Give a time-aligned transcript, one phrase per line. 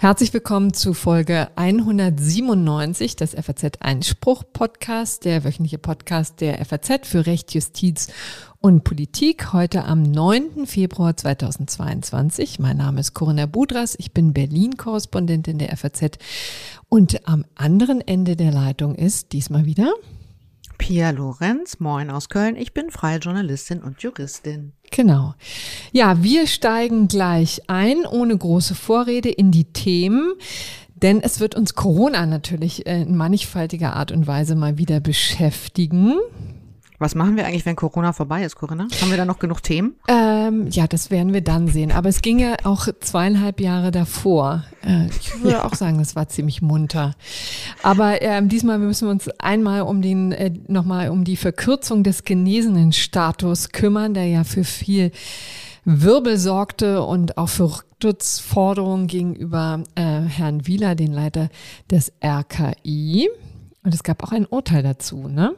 [0.00, 7.26] Herzlich willkommen zu Folge 197 des FAZ Einspruch Podcast, der wöchentliche Podcast der FAZ für
[7.26, 8.08] Recht, Justiz
[8.60, 9.52] und Politik.
[9.52, 10.66] Heute am 9.
[10.66, 12.58] Februar 2022.
[12.58, 13.94] Mein Name ist Corinna Budras.
[13.98, 16.18] Ich bin Berlin-Korrespondentin der FAZ.
[16.88, 19.92] Und am anderen Ende der Leitung ist diesmal wieder
[20.80, 22.56] Pia Lorenz, moin aus Köln.
[22.56, 24.72] Ich bin freie Journalistin und Juristin.
[24.90, 25.34] Genau.
[25.92, 30.32] Ja, wir steigen gleich ein, ohne große Vorrede, in die Themen.
[31.00, 36.16] Denn es wird uns Corona natürlich in mannigfaltiger Art und Weise mal wieder beschäftigen.
[37.00, 38.86] Was machen wir eigentlich, wenn Corona vorbei ist, Corinna?
[39.00, 39.94] Haben wir da noch genug Themen?
[40.06, 41.92] Ähm, ja, das werden wir dann sehen.
[41.92, 44.64] Aber es ging ja auch zweieinhalb Jahre davor.
[44.84, 47.14] Äh, ich würde auch sagen, das war ziemlich munter.
[47.82, 52.24] Aber ähm, diesmal müssen wir uns einmal um den äh, nochmal um die Verkürzung des
[52.24, 55.10] genesenen Status kümmern, der ja für viel
[55.86, 61.48] Wirbel sorgte und auch für Rücktrittsforderungen gegenüber äh, Herrn Wieler, den Leiter
[61.90, 63.30] des RKI.
[63.84, 65.54] Und es gab auch ein Urteil dazu, ne?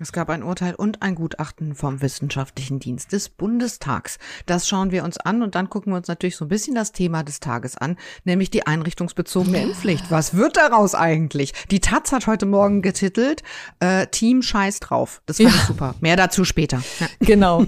[0.00, 4.18] Es gab ein Urteil und ein Gutachten vom Wissenschaftlichen Dienst des Bundestags.
[4.44, 6.90] Das schauen wir uns an und dann gucken wir uns natürlich so ein bisschen das
[6.90, 10.10] Thema des Tages an, nämlich die einrichtungsbezogene Impfpflicht.
[10.10, 11.52] Was wird daraus eigentlich?
[11.70, 13.44] Die Taz hat heute Morgen getitelt,
[13.78, 15.22] äh, Team Scheiß drauf.
[15.26, 15.54] Das fand ja.
[15.54, 15.94] ich super.
[16.00, 16.82] Mehr dazu später.
[16.98, 17.06] Ja.
[17.20, 17.64] Genau.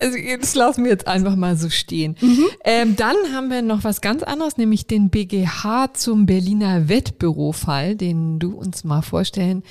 [0.00, 2.14] Also das lassen wir jetzt einfach mal so stehen.
[2.20, 2.44] Mhm.
[2.62, 8.38] Ähm, dann haben wir noch was ganz anderes, nämlich den BGH zum Berliner Wettbürofall, den
[8.38, 9.62] du uns mal vorstellen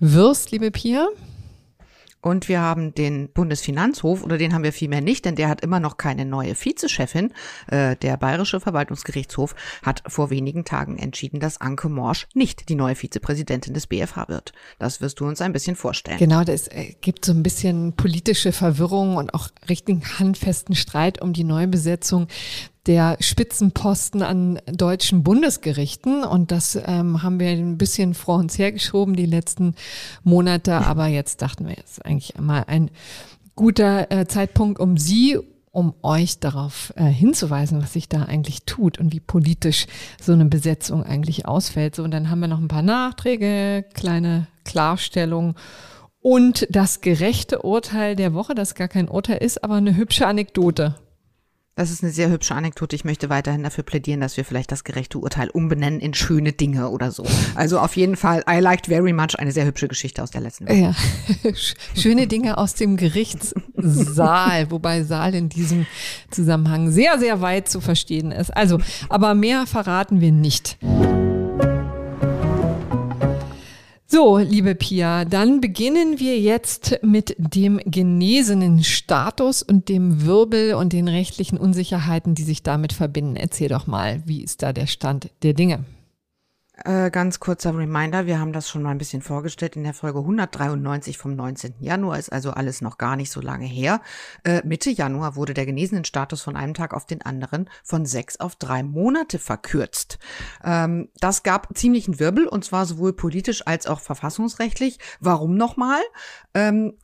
[0.00, 1.08] wirst, liebe Pia.
[2.22, 5.80] Und wir haben den Bundesfinanzhof, oder den haben wir vielmehr nicht, denn der hat immer
[5.80, 7.32] noch keine neue Vizechefin.
[7.68, 12.94] Äh, der Bayerische Verwaltungsgerichtshof hat vor wenigen Tagen entschieden, dass Anke Morsch nicht die neue
[12.94, 14.52] Vizepräsidentin des BFH wird.
[14.78, 16.18] Das wirst du uns ein bisschen vorstellen.
[16.18, 21.32] Genau, das äh, gibt so ein bisschen politische Verwirrung und auch richtigen handfesten Streit um
[21.32, 22.28] die Neubesetzung
[22.86, 26.24] der Spitzenposten an deutschen Bundesgerichten.
[26.24, 29.74] Und das ähm, haben wir ein bisschen vor uns hergeschoben die letzten
[30.22, 30.74] Monate.
[30.74, 32.90] Aber jetzt dachten wir, jetzt eigentlich einmal ein
[33.54, 35.38] guter äh, Zeitpunkt, um Sie
[35.72, 39.86] um euch darauf äh, hinzuweisen, was sich da eigentlich tut und wie politisch
[40.20, 41.94] so eine Besetzung eigentlich ausfällt.
[41.94, 45.54] So, und dann haben wir noch ein paar Nachträge, kleine Klarstellungen
[46.20, 50.96] und das gerechte Urteil der Woche, das gar kein Urteil ist, aber eine hübsche Anekdote.
[51.80, 52.94] Das ist eine sehr hübsche Anekdote.
[52.94, 56.90] Ich möchte weiterhin dafür plädieren, dass wir vielleicht das gerechte Urteil umbenennen in schöne Dinge
[56.90, 57.24] oder so.
[57.54, 60.68] Also auf jeden Fall, I liked very much eine sehr hübsche Geschichte aus der letzten
[60.68, 60.76] Woche.
[60.76, 60.94] Ja.
[61.96, 65.86] Schöne Dinge aus dem Gerichtssaal, wobei Saal in diesem
[66.30, 68.54] Zusammenhang sehr, sehr weit zu verstehen ist.
[68.54, 70.76] Also, aber mehr verraten wir nicht.
[74.12, 80.92] So, liebe Pia, dann beginnen wir jetzt mit dem genesenen Status und dem Wirbel und
[80.92, 83.36] den rechtlichen Unsicherheiten, die sich damit verbinden.
[83.36, 85.84] Erzähl doch mal, wie ist da der Stand der Dinge?
[86.84, 90.20] Äh, ganz kurzer Reminder, wir haben das schon mal ein bisschen vorgestellt in der Folge
[90.20, 91.74] 193 vom 19.
[91.80, 94.00] Januar, ist also alles noch gar nicht so lange her.
[94.44, 98.40] Äh, Mitte Januar wurde der genesenen Status von einem Tag auf den anderen von sechs
[98.40, 100.18] auf drei Monate verkürzt.
[100.64, 104.98] Ähm, das gab ziemlichen Wirbel und zwar sowohl politisch als auch verfassungsrechtlich.
[105.20, 106.00] Warum nochmal?
[106.54, 106.94] Ähm,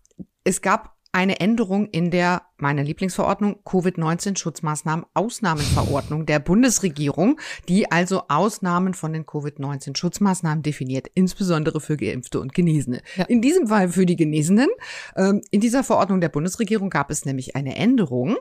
[0.44, 7.38] es gab eine Änderung in der meine Lieblingsverordnung, Covid-19-Schutzmaßnahmen Ausnahmenverordnung der Bundesregierung,
[7.68, 13.02] die also Ausnahmen von den Covid-19-Schutzmaßnahmen definiert, insbesondere für Geimpfte und Genesene.
[13.16, 13.24] Ja.
[13.24, 14.68] In diesem Fall für die Genesenen.
[15.16, 18.36] Ähm, in dieser Verordnung der Bundesregierung gab es nämlich eine Änderung,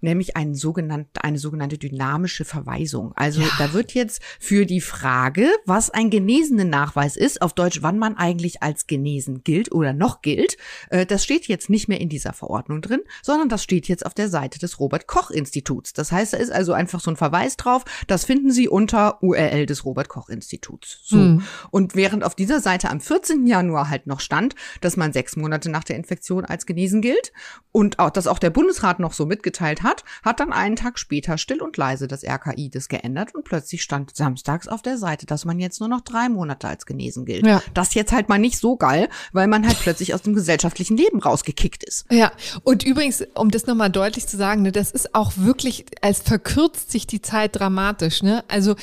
[0.00, 3.12] nämlich einen sogenannte, eine sogenannte dynamische Verweisung.
[3.14, 3.48] Also ja.
[3.58, 8.62] da wird jetzt für die Frage, was ein Genesenen-Nachweis ist, auf Deutsch, wann man eigentlich
[8.62, 10.56] als genesen gilt oder noch gilt,
[10.90, 14.06] äh, das steht jetzt nicht mehr in dieser Verordnung drin, sondern das das steht jetzt
[14.06, 15.92] auf der Seite des Robert Koch Instituts.
[15.92, 17.84] Das heißt, da ist also einfach so ein Verweis drauf.
[18.06, 21.00] Das finden Sie unter URL des Robert Koch Instituts.
[21.04, 21.16] So.
[21.16, 21.42] Mhm.
[21.70, 23.46] Und während auf dieser Seite am 14.
[23.46, 27.32] Januar halt noch stand, dass man sechs Monate nach der Infektion als genesen gilt
[27.70, 31.36] und auch, dass auch der Bundesrat noch so mitgeteilt hat, hat dann einen Tag später
[31.36, 35.44] still und leise das RKI das geändert und plötzlich stand samstags auf der Seite, dass
[35.44, 37.46] man jetzt nur noch drei Monate als genesen gilt.
[37.46, 37.62] Ja.
[37.74, 41.20] Das jetzt halt mal nicht so geil, weil man halt plötzlich aus dem gesellschaftlichen Leben
[41.20, 42.09] rausgekickt ist.
[42.10, 42.32] Ja,
[42.64, 46.90] und übrigens, um das nochmal deutlich zu sagen, ne, das ist auch wirklich, als verkürzt
[46.90, 48.24] sich die Zeit dramatisch.
[48.24, 48.42] Ne?
[48.48, 48.74] Also,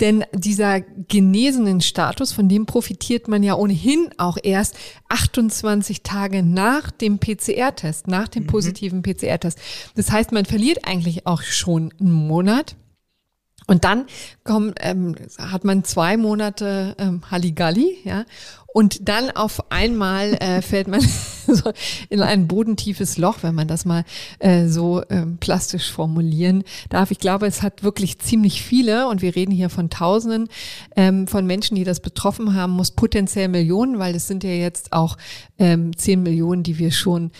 [0.00, 4.76] denn dieser genesenen Status, von dem profitiert man ja ohnehin auch erst
[5.08, 8.48] 28 Tage nach dem PCR-Test, nach dem mhm.
[8.48, 9.58] positiven PCR-Test.
[9.94, 12.76] Das heißt, man verliert eigentlich auch schon einen Monat.
[13.66, 14.06] Und dann
[14.44, 18.24] kommt, ähm, hat man zwei Monate ähm, Halligalli, ja,
[18.74, 21.00] und dann auf einmal äh, fällt man
[21.46, 21.72] so
[22.08, 24.04] in ein bodentiefes Loch, wenn man das mal
[24.40, 27.12] äh, so ähm, plastisch formulieren darf.
[27.12, 30.48] Ich glaube, es hat wirklich ziemlich viele, und wir reden hier von Tausenden
[30.96, 34.92] ähm, von Menschen, die das betroffen haben, muss potenziell Millionen, weil es sind ja jetzt
[34.92, 35.16] auch
[35.56, 37.30] ähm, zehn Millionen, die wir schon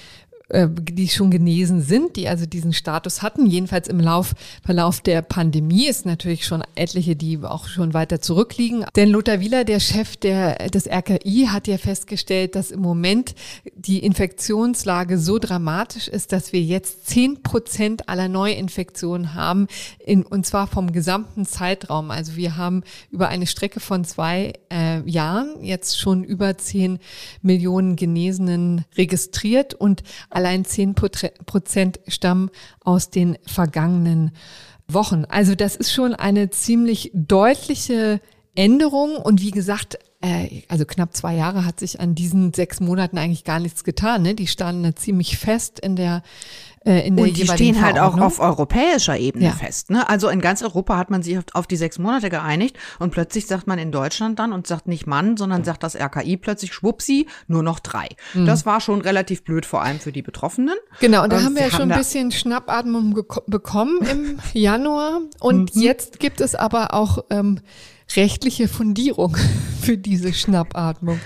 [0.51, 3.47] äh, die schon genesen sind, die also diesen Status hatten.
[3.47, 8.85] Jedenfalls im Lauf, Verlauf der Pandemie ist natürlich schon etliche, die auch schon weiter zurückliegen.
[8.95, 13.35] Denn Lothar Wieler, der Chef der, des RKI, hat ja festgestellt, dass im Moment
[13.75, 19.67] die Infektionslage so dramatisch ist, dass wir jetzt zehn Prozent aller Neuinfektionen haben,
[20.05, 22.11] in, und zwar vom gesamten Zeitraum.
[22.11, 26.99] Also wir haben über eine Strecke von zwei äh, Jahren jetzt schon über zehn
[27.41, 30.03] Millionen Genesenen registriert und
[30.35, 32.51] allein 10 Prozent stammen
[32.81, 34.33] aus den vergangenen
[34.89, 35.25] Wochen.
[35.27, 38.21] Also das ist schon eine ziemlich deutliche
[38.55, 43.19] Änderung und wie gesagt, äh, also knapp zwei Jahre hat sich an diesen sechs Monaten
[43.19, 44.23] eigentlich gar nichts getan.
[44.23, 44.35] Ne?
[44.35, 46.23] Die standen da ziemlich fest in der
[46.87, 49.53] äh, in der Und die stehen halt auch auf europäischer Ebene ja.
[49.53, 49.91] fest.
[49.91, 50.09] Ne?
[50.09, 53.47] Also in ganz Europa hat man sich auf, auf, die sechs Monate geeinigt und plötzlich
[53.47, 57.27] sagt man in Deutschland dann und sagt nicht Mann, sondern sagt das RKI plötzlich schwuppsi,
[57.47, 58.09] nur noch drei.
[58.35, 58.47] Mhm.
[58.47, 60.75] Das war schon relativ blöd, vor allem für die Betroffenen.
[61.01, 65.21] Genau, und da und haben wir ja schon ein bisschen Schnappatmung bekommen im Januar.
[65.41, 65.83] Und mhm.
[65.83, 67.61] jetzt gibt es aber auch ähm,
[68.17, 69.37] rechtliche Fundierung
[69.81, 71.21] für diese Schnappatmung.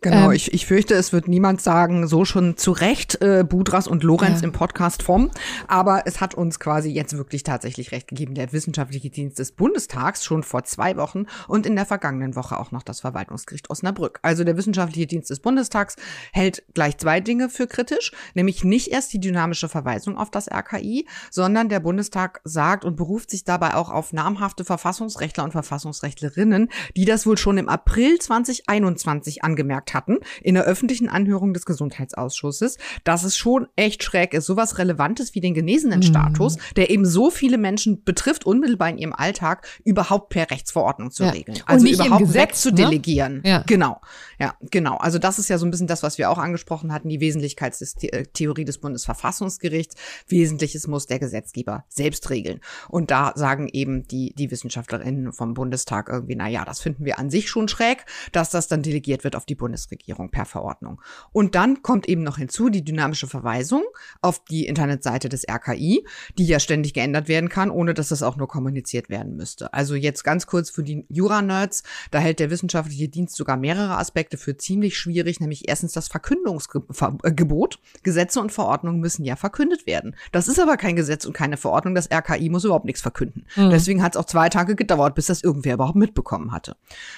[0.00, 3.88] Genau, ähm, ich, ich fürchte, es wird niemand sagen, so schon zu Recht, äh, Budras
[3.88, 4.46] und Lorenz ja.
[4.46, 5.30] im Podcast vom.
[5.66, 10.24] Aber es hat uns quasi jetzt wirklich tatsächlich recht gegeben, der Wissenschaftliche Dienst des Bundestags
[10.24, 14.20] schon vor zwei Wochen und in der vergangenen Woche auch noch das Verwaltungsgericht Osnabrück.
[14.22, 15.96] Also der Wissenschaftliche Dienst des Bundestags
[16.32, 21.08] hält gleich zwei Dinge für kritisch, nämlich nicht erst die dynamische Verweisung auf das RKI,
[21.30, 27.04] sondern der Bundestag sagt und beruft sich dabei auch auf namhafte Verfassungsrechtler und Verfassungsrechtlerinnen, die
[27.04, 32.78] das wohl schon im April 2021 angemerkt gesagt hatten in der öffentlichen Anhörung des Gesundheitsausschusses,
[33.04, 36.60] dass es schon echt schräg ist, sowas Relevantes wie den genesenen Status, mhm.
[36.76, 41.30] der eben so viele Menschen betrifft, unmittelbar in ihrem Alltag, überhaupt per Rechtsverordnung zu ja.
[41.30, 41.58] regeln.
[41.66, 43.40] Also überhaupt Gesetz, wegzudelegieren.
[43.42, 43.48] Ne?
[43.48, 43.64] Ja.
[43.66, 44.00] Genau.
[44.38, 44.96] Ja, genau.
[44.96, 48.64] Also das ist ja so ein bisschen das, was wir auch angesprochen hatten, die Wesentlichkeitstheorie
[48.64, 49.96] des Bundesverfassungsgerichts.
[50.28, 52.60] Wesentliches muss der Gesetzgeber selbst regeln.
[52.88, 57.18] Und da sagen eben die, die Wissenschaftlerinnen vom Bundestag irgendwie, na ja, das finden wir
[57.18, 61.00] an sich schon schräg, dass das dann delegiert wird auf die Bundes Bundesregierung per Verordnung.
[61.32, 63.84] Und dann kommt eben noch hinzu die dynamische Verweisung
[64.20, 66.04] auf die Internetseite des RKI,
[66.36, 69.72] die ja ständig geändert werden kann, ohne dass das auch nur kommuniziert werden müsste.
[69.72, 74.36] Also jetzt ganz kurz für die Jura-Nerds, da hält der wissenschaftliche Dienst sogar mehrere Aspekte
[74.36, 77.78] für ziemlich schwierig, nämlich erstens das Verkündungsgebot.
[78.02, 80.16] Gesetze und Verordnungen müssen ja verkündet werden.
[80.32, 81.94] Das ist aber kein Gesetz und keine Verordnung.
[81.94, 83.44] Das RKI muss überhaupt nichts verkünden.
[83.56, 83.70] Mhm.
[83.70, 86.76] Deswegen hat es auch zwei Tage gedauert, bis das irgendwer überhaupt mitbekommen hatte.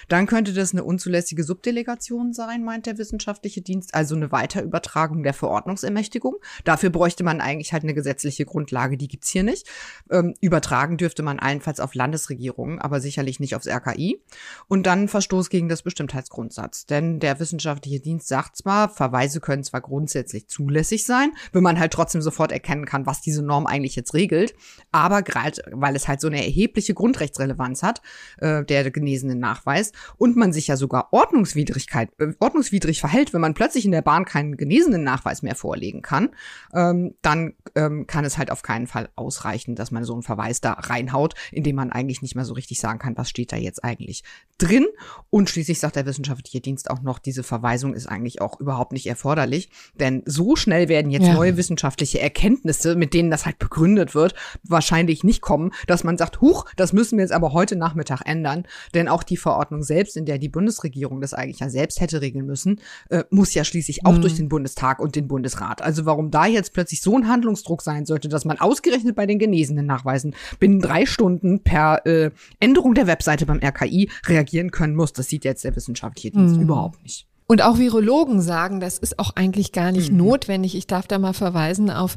[0.08, 5.22] Dann könnte das eine unzulässige Subdelegation sein sein, meint der wissenschaftliche Dienst, also eine Weiterübertragung
[5.22, 6.34] der Verordnungsermächtigung.
[6.64, 9.68] Dafür bräuchte man eigentlich halt eine gesetzliche Grundlage, die gibt's hier nicht.
[10.10, 14.20] Ähm, übertragen dürfte man allenfalls auf Landesregierungen, aber sicherlich nicht aufs RKI.
[14.66, 16.86] Und dann Verstoß gegen das Bestimmtheitsgrundsatz.
[16.86, 21.92] Denn der wissenschaftliche Dienst sagt zwar, Verweise können zwar grundsätzlich zulässig sein, wenn man halt
[21.92, 24.54] trotzdem sofort erkennen kann, was diese Norm eigentlich jetzt regelt,
[24.90, 28.02] aber gerade weil es halt so eine erhebliche Grundrechtsrelevanz hat,
[28.38, 33.54] äh, der genesenen Nachweis, und man sich ja sogar Ordnungswidrigkeit, äh, ordnungswidrig verhält, wenn man
[33.54, 36.30] plötzlich in der Bahn keinen genesenen Nachweis mehr vorlegen kann,
[36.74, 40.60] ähm, dann ähm, kann es halt auf keinen Fall ausreichen, dass man so einen Verweis
[40.60, 43.84] da reinhaut, indem man eigentlich nicht mehr so richtig sagen kann, was steht da jetzt
[43.84, 44.24] eigentlich
[44.58, 44.86] drin.
[45.28, 49.06] Und schließlich sagt der wissenschaftliche Dienst auch noch, diese Verweisung ist eigentlich auch überhaupt nicht
[49.06, 51.34] erforderlich, denn so schnell werden jetzt ja.
[51.34, 56.40] neue wissenschaftliche Erkenntnisse, mit denen das halt begründet wird, wahrscheinlich nicht kommen, dass man sagt,
[56.40, 60.24] huch, das müssen wir jetzt aber heute Nachmittag ändern, denn auch die Verordnung selbst, in
[60.24, 64.16] der die Bundesregierung das eigentlich ja selbst hätte regeln müssen, äh, muss ja schließlich auch
[64.16, 64.22] mhm.
[64.22, 65.82] durch den Bundestag und den Bundesrat.
[65.82, 69.38] Also warum da jetzt plötzlich so ein Handlungsdruck sein sollte, dass man ausgerechnet bei den
[69.38, 75.12] Genesenen nachweisen, binnen drei Stunden per äh, Änderung der Webseite beim RKI reagieren können muss,
[75.12, 76.62] das sieht jetzt der wissenschaftliche Dienst mhm.
[76.62, 77.26] überhaupt nicht.
[77.50, 80.18] Und auch Virologen sagen, das ist auch eigentlich gar nicht mhm.
[80.18, 80.76] notwendig.
[80.76, 82.16] Ich darf da mal verweisen auf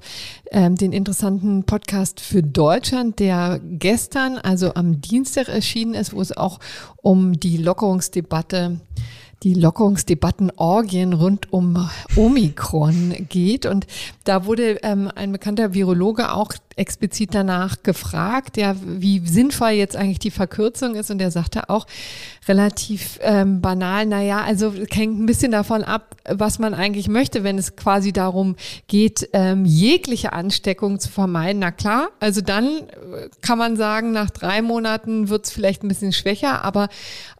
[0.52, 6.38] ähm, den interessanten Podcast für Deutschland, der gestern, also am Dienstag erschienen ist, wo es
[6.38, 6.60] auch
[7.02, 8.80] um die Lockerungsdebatte
[9.44, 13.66] die Lockerungsdebattenorgien rund um Omikron geht.
[13.66, 13.86] Und
[14.24, 20.20] da wurde ähm, ein bekannter Virologe auch explizit danach gefragt, ja, wie sinnvoll jetzt eigentlich
[20.20, 21.12] die Verkürzung ist.
[21.12, 21.86] Und er sagte auch
[22.48, 27.44] relativ ähm, banal, na ja, also hängt ein bisschen davon ab, was man eigentlich möchte,
[27.44, 28.56] wenn es quasi darum
[28.88, 31.60] geht, ähm, jegliche Ansteckung zu vermeiden.
[31.60, 32.84] Na klar, also dann
[33.42, 36.90] kann man sagen, nach drei Monaten wird es vielleicht ein bisschen schwächer, aber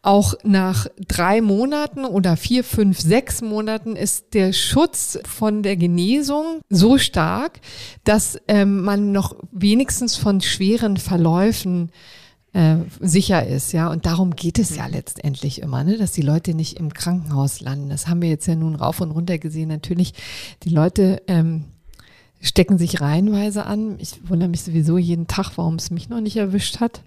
[0.02, 6.62] auch nach drei Monaten oder vier, fünf, sechs Monaten ist der Schutz von der Genesung
[6.70, 7.60] so stark,
[8.04, 11.92] dass ähm, man noch wenigstens von schweren Verläufen
[12.54, 13.90] äh, sicher ist, ja.
[13.90, 15.98] Und darum geht es ja letztendlich immer, ne?
[15.98, 17.90] dass die Leute nicht im Krankenhaus landen.
[17.90, 19.70] Das haben wir jetzt ja nun rauf und runter gesehen.
[19.70, 20.14] Natürlich,
[20.64, 21.66] die Leute ähm,
[22.44, 23.96] stecken sich reihenweise an.
[24.00, 27.02] Ich wundere mich sowieso jeden Tag, warum es mich noch nicht erwischt hat.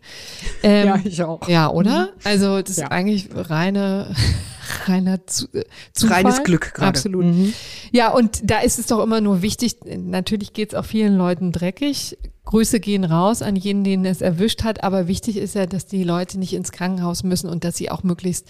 [0.63, 1.47] Ähm, ja, ich auch.
[1.47, 2.07] Ja, oder?
[2.07, 2.09] Mhm.
[2.25, 2.85] Also das ja.
[2.85, 4.15] ist eigentlich reine,
[4.87, 6.25] reiner Zu äh, Zufall.
[6.25, 6.89] Reines Glück gerade.
[6.89, 7.27] Absolut.
[7.27, 7.53] Mhm.
[7.93, 11.53] Ja, und da ist es doch immer nur wichtig, natürlich geht es auch vielen Leuten
[11.53, 12.17] dreckig.
[12.47, 16.05] Grüße gehen raus an jeden, den es erwischt hat, aber wichtig ist ja, dass die
[16.05, 18.47] Leute nicht ins Krankenhaus müssen und dass sie auch möglichst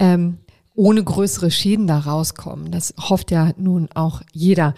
[0.00, 0.38] ähm,
[0.74, 2.72] ohne größere Schäden da rauskommen.
[2.72, 4.74] Das hofft ja nun auch jeder.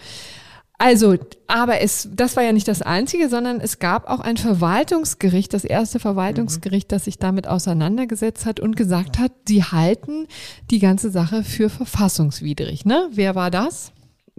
[0.81, 5.53] Also, aber es, das war ja nicht das Einzige, sondern es gab auch ein Verwaltungsgericht,
[5.53, 10.25] das erste Verwaltungsgericht, das sich damit auseinandergesetzt hat und gesagt hat, sie halten
[10.71, 12.83] die ganze Sache für verfassungswidrig.
[12.83, 13.09] Ne?
[13.11, 13.91] Wer war das?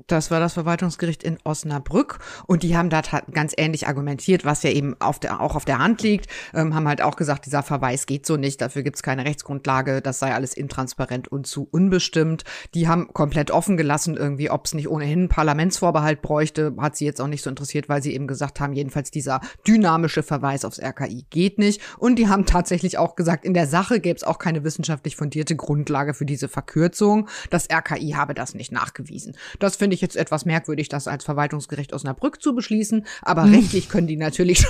[0.07, 3.01] Das war das Verwaltungsgericht in Osnabrück und die haben da
[3.33, 6.89] ganz ähnlich argumentiert, was ja eben auf der, auch auf der Hand liegt, ähm, haben
[6.89, 10.35] halt auch gesagt, dieser Verweis geht so nicht, dafür gibt es keine Rechtsgrundlage, das sei
[10.35, 12.45] alles intransparent und zu unbestimmt.
[12.75, 17.05] Die haben komplett offen gelassen, irgendwie, ob es nicht ohnehin einen Parlamentsvorbehalt bräuchte, hat sie
[17.05, 20.81] jetzt auch nicht so interessiert, weil sie eben gesagt haben, jedenfalls dieser dynamische Verweis aufs
[20.81, 21.81] RKI geht nicht.
[21.99, 25.57] Und die haben tatsächlich auch gesagt, in der Sache gäbe es auch keine wissenschaftlich fundierte
[25.57, 27.29] Grundlage für diese Verkürzung.
[27.51, 29.37] Das RKI habe das nicht nachgewiesen.
[29.59, 33.55] Das finde ich jetzt etwas merkwürdig, das als Verwaltungsgericht Osnabrück zu beschließen, aber hm.
[33.55, 34.67] rechtlich können die natürlich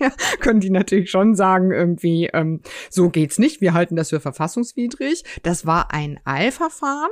[0.40, 5.24] können die natürlich schon sagen, irgendwie, ähm, so geht's nicht, wir halten das für verfassungswidrig.
[5.42, 7.10] Das war ein Eilverfahren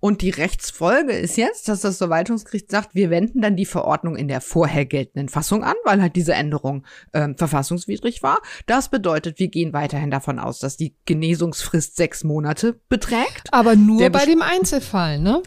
[0.00, 4.28] und die Rechtsfolge ist jetzt, dass das Verwaltungsgericht sagt, wir wenden dann die Verordnung in
[4.28, 8.38] der vorher geltenden Fassung an, weil halt diese Änderung ähm, verfassungswidrig war.
[8.66, 13.48] Das bedeutet, wir gehen weiterhin davon aus, dass die Genesungsfrist sechs Monate beträgt.
[13.52, 15.42] Aber nur bei dem Einzelfall, ne?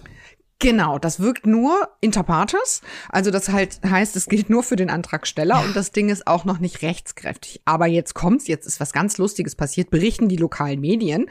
[0.62, 2.82] Genau, das wirkt nur inter partes.
[3.08, 5.63] Also das halt heißt, es gilt nur für den Antragsteller ja.
[5.63, 7.62] und das Ding ist auch noch nicht rechtskräftig.
[7.63, 11.28] Aber jetzt kommt's, jetzt ist was ganz Lustiges passiert, berichten die lokalen Medien.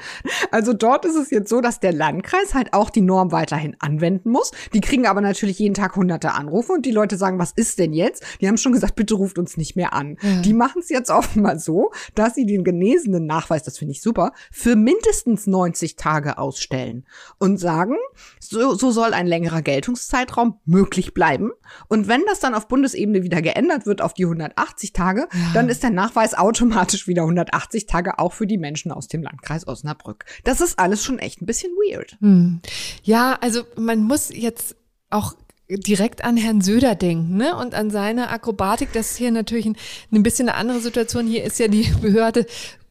[0.51, 4.31] Also dort ist es jetzt so, dass der Landkreis halt auch die Norm weiterhin anwenden
[4.31, 4.53] muss.
[4.73, 7.93] Die kriegen aber natürlich jeden Tag hunderte Anrufe und die Leute sagen, was ist denn
[7.93, 8.25] jetzt?
[8.41, 10.17] Die haben schon gesagt, bitte ruft uns nicht mehr an.
[10.23, 10.41] Ja.
[10.41, 14.33] Die machen es jetzt offenbar so, dass sie den genesenen Nachweis, das finde ich super,
[14.51, 17.05] für mindestens 90 Tage ausstellen
[17.39, 17.97] und sagen,
[18.41, 21.51] so, so soll ein längerer Geltungszeitraum möglich bleiben.
[21.89, 25.39] Und wenn das dann auf Bundesebene wieder geändert wird auf die 180 Tage, ja.
[25.55, 29.67] dann ist der Nachweis automatisch wieder 180 Tage auch für die Menschen aus dem Landkreis
[29.67, 30.25] Osnabrück.
[30.45, 32.17] Das ist alles schon echt ein bisschen weird.
[32.21, 32.61] Hm.
[33.03, 34.77] Ja, also man muss jetzt
[35.11, 35.35] auch
[35.69, 37.55] direkt an Herrn Söder denken ne?
[37.55, 38.93] und an seine Akrobatik.
[38.93, 39.77] Das ist hier natürlich ein,
[40.13, 41.27] ein bisschen eine andere Situation.
[41.27, 42.47] Hier ist ja die Behörde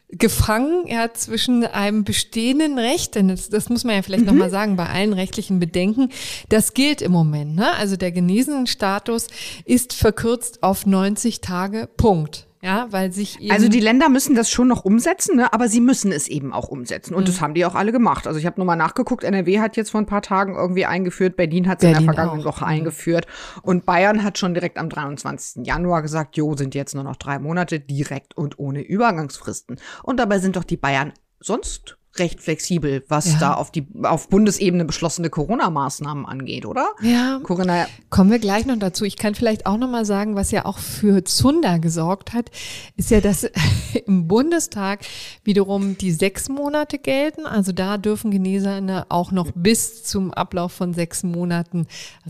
[0.09, 4.29] gefangen ja, zwischen einem bestehenden Recht, denn das, das muss man ja vielleicht mhm.
[4.29, 6.09] nochmal sagen, bei allen rechtlichen Bedenken,
[6.49, 7.55] das gilt im Moment.
[7.55, 7.73] Ne?
[7.73, 9.27] Also der Genesenenstatus
[9.65, 12.47] ist verkürzt auf 90 Tage, Punkt.
[12.67, 15.53] Ja, weil sich Also die Länder müssen das schon noch umsetzen, ne?
[15.53, 17.15] aber sie müssen es eben auch umsetzen.
[17.15, 17.27] Und mhm.
[17.27, 18.27] das haben die auch alle gemacht.
[18.27, 21.69] Also ich habe nochmal nachgeguckt, NRW hat jetzt vor ein paar Tagen irgendwie eingeführt, Berlin
[21.69, 22.43] hat es in der vergangenen.
[22.43, 22.71] Woche mhm.
[22.71, 23.25] eingeführt.
[23.62, 25.65] Und Bayern hat schon direkt am 23.
[25.65, 29.79] Januar gesagt, jo, sind jetzt nur noch drei Monate, direkt und ohne Übergangsfristen.
[30.03, 33.39] Und dabei sind doch die Bayern sonst recht flexibel, was ja.
[33.39, 36.89] da auf die auf Bundesebene beschlossene Corona-Maßnahmen angeht, oder?
[37.01, 37.39] Ja.
[37.43, 39.05] Corinna, kommen wir gleich noch dazu.
[39.05, 42.51] Ich kann vielleicht auch noch mal sagen, was ja auch für Zunder gesorgt hat,
[42.95, 43.43] ist ja, dass
[44.05, 45.01] im Bundestag
[45.43, 47.45] wiederum die sechs Monate gelten.
[47.45, 51.88] Also da dürfen Genesene auch noch bis zum Ablauf von sechs Monaten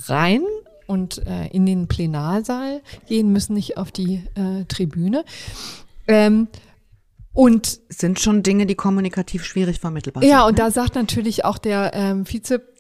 [0.08, 0.42] rein
[0.88, 5.24] und äh, in den Plenarsaal gehen, müssen nicht auf die äh, Tribüne.
[6.08, 6.48] Ähm,
[7.38, 10.32] und sind schon Dinge, die kommunikativ schwierig vermittelbar sind.
[10.32, 10.58] Ja, und ne?
[10.58, 12.26] da sagt natürlich auch der ähm,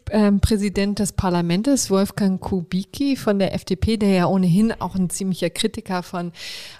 [0.07, 6.03] Vizepräsident des Parlaments, Wolfgang Kubicki von der FDP, der ja ohnehin auch ein ziemlicher Kritiker
[6.03, 6.31] von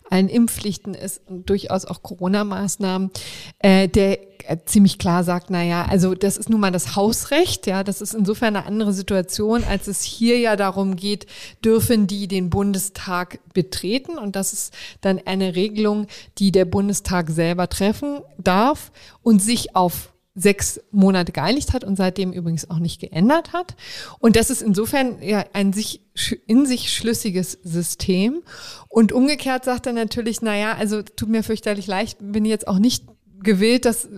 [0.10, 3.12] allen Impfpflichten ist und durchaus auch Corona-Maßnahmen,
[3.60, 4.20] äh, der
[4.50, 8.02] äh, ziemlich klar sagt, na ja, also das ist nun mal das Hausrecht, ja, das
[8.02, 11.26] ist insofern eine andere Situation, als es hier ja darum geht,
[11.64, 14.18] dürfen die den Bundestag betreten?
[14.18, 16.08] Und das ist dann eine Regelung,
[16.38, 18.92] die der Bundestag selber treffen darf
[19.24, 23.76] und sich auf sechs Monate geeinigt hat und seitdem übrigens auch nicht geändert hat.
[24.20, 26.02] Und das ist insofern ja ein sich,
[26.46, 28.44] in sich schlüssiges System.
[28.88, 32.78] Und umgekehrt sagt er natürlich, na ja, also tut mir fürchterlich leicht, bin jetzt auch
[32.78, 33.06] nicht
[33.40, 34.10] gewillt, das äh,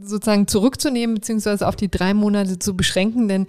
[0.00, 3.46] sozusagen zurückzunehmen, beziehungsweise auf die drei Monate zu beschränken, denn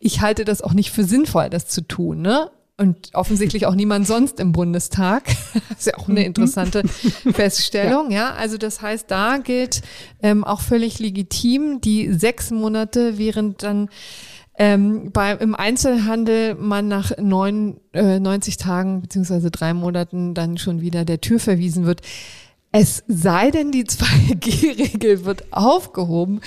[0.00, 2.22] ich halte das auch nicht für sinnvoll, das zu tun.
[2.22, 2.50] Ne?
[2.78, 5.24] Und offensichtlich auch niemand sonst im Bundestag.
[5.68, 6.86] Das ist ja auch eine interessante
[7.32, 8.30] Feststellung, ja.
[8.30, 8.34] ja.
[8.34, 9.82] Also das heißt, da gilt
[10.22, 13.88] ähm, auch völlig legitim die sechs Monate, während dann
[14.58, 20.80] ähm, bei, im Einzelhandel man nach neun, äh, 90 Tagen beziehungsweise drei Monaten dann schon
[20.80, 22.02] wieder der Tür verwiesen wird.
[22.70, 26.40] Es sei denn, die 2G-Regel wird aufgehoben,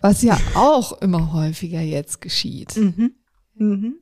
[0.00, 2.74] was ja auch immer häufiger jetzt geschieht.
[2.76, 3.12] Mhm.
[3.56, 3.94] Mhm.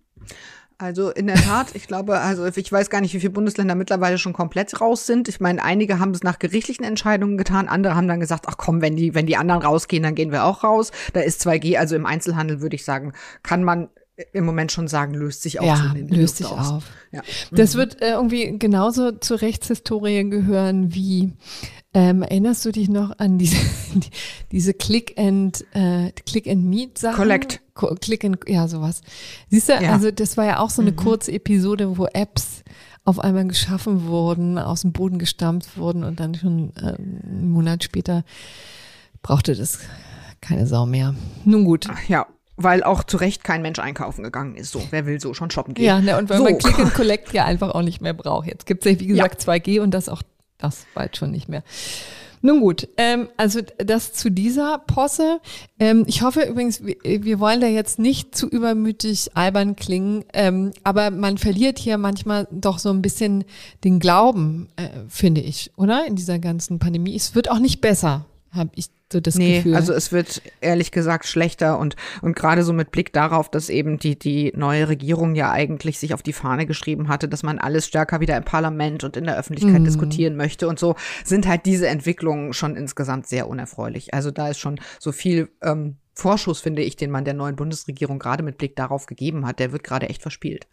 [0.78, 4.18] Also in der Tat, ich glaube, also ich weiß gar nicht, wie viele Bundesländer mittlerweile
[4.18, 5.28] schon komplett raus sind.
[5.28, 8.80] Ich meine, einige haben es nach gerichtlichen Entscheidungen getan, andere haben dann gesagt, ach komm,
[8.80, 10.90] wenn die, wenn die anderen rausgehen, dann gehen wir auch raus.
[11.12, 13.12] Da ist 2G, also im Einzelhandel würde ich sagen,
[13.42, 13.88] kann man
[14.32, 16.70] im Moment schon sagen, löst sich auch ja, löst sich aus.
[16.70, 16.84] auf.
[17.12, 17.22] Ja.
[17.50, 17.78] Das mhm.
[17.78, 21.32] wird äh, irgendwie genauso zur Rechtshistorie gehören wie
[21.94, 23.56] ähm, erinnerst du dich noch an diese,
[24.52, 27.16] diese Click and äh, Click and Meet Sachen?
[27.16, 27.60] Collect.
[28.00, 29.02] Click and ja sowas.
[29.48, 29.92] Siehst du, ja.
[29.92, 30.96] also das war ja auch so eine mhm.
[30.96, 32.62] kurze Episode, wo Apps
[33.04, 37.82] auf einmal geschaffen wurden, aus dem Boden gestampft wurden und dann schon äh, einen Monat
[37.82, 38.24] später
[39.22, 39.80] brauchte das
[40.40, 41.14] keine Sau mehr.
[41.44, 41.88] Nun gut.
[42.08, 44.72] Ja, weil auch zu Recht kein Mensch einkaufen gegangen ist.
[44.72, 45.84] So, wer will so schon shoppen gehen?
[45.84, 46.44] Ja, ne, und weil so.
[46.44, 48.46] man Click and Collect ja einfach auch nicht mehr braucht.
[48.46, 49.52] Jetzt gibt es ja, wie gesagt, ja.
[49.52, 50.22] 2G und das auch
[50.62, 51.62] das bald schon nicht mehr.
[52.44, 55.40] Nun gut, ähm, also das zu dieser Posse.
[55.78, 60.72] Ähm, ich hoffe übrigens, wir, wir, wollen da jetzt nicht zu übermütig albern klingen, ähm,
[60.82, 63.44] aber man verliert hier manchmal doch so ein bisschen
[63.84, 66.04] den Glauben, äh, finde ich, oder?
[66.04, 67.14] In dieser ganzen Pandemie.
[67.14, 69.74] Es wird auch nicht besser, habe ich so das nee, Gefühl.
[69.74, 73.98] Also es wird ehrlich gesagt schlechter und, und gerade so mit Blick darauf, dass eben
[73.98, 77.86] die, die neue Regierung ja eigentlich sich auf die Fahne geschrieben hatte, dass man alles
[77.86, 79.84] stärker wieder im Parlament und in der Öffentlichkeit mhm.
[79.84, 84.14] diskutieren möchte und so, sind halt diese Entwicklungen schon insgesamt sehr unerfreulich.
[84.14, 88.18] Also da ist schon so viel ähm, Vorschuss, finde ich, den man der neuen Bundesregierung
[88.18, 90.66] gerade mit Blick darauf gegeben hat, der wird gerade echt verspielt.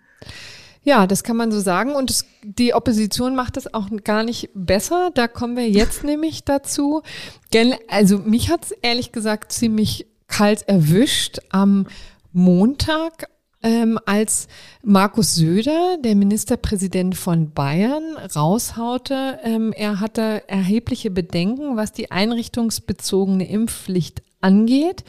[0.83, 1.93] Ja, das kann man so sagen.
[1.93, 5.11] Und es, die Opposition macht das auch gar nicht besser.
[5.13, 7.01] Da kommen wir jetzt nämlich dazu.
[7.87, 11.87] Also mich hat es ehrlich gesagt ziemlich kalt erwischt am
[12.31, 13.27] Montag,
[13.61, 14.47] ähm, als
[14.83, 19.39] Markus Söder, der Ministerpräsident von Bayern, raushaute.
[19.43, 25.03] Ähm, er hatte erhebliche Bedenken, was die einrichtungsbezogene Impfpflicht angeht.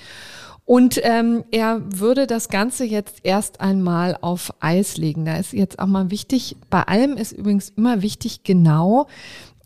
[0.70, 5.24] Und ähm, er würde das Ganze jetzt erst einmal auf Eis legen.
[5.24, 9.08] Da ist jetzt auch mal wichtig, bei allem ist übrigens immer wichtig, genau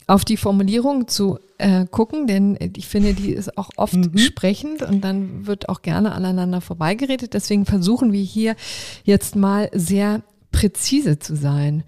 [0.07, 4.17] auf die Formulierung zu äh, gucken, denn ich finde, die ist auch oft mhm.
[4.17, 7.35] sprechend und dann wird auch gerne aneinander vorbeigeredet.
[7.35, 8.57] Deswegen versuchen wir hier
[9.05, 11.83] jetzt mal sehr präzise zu sein.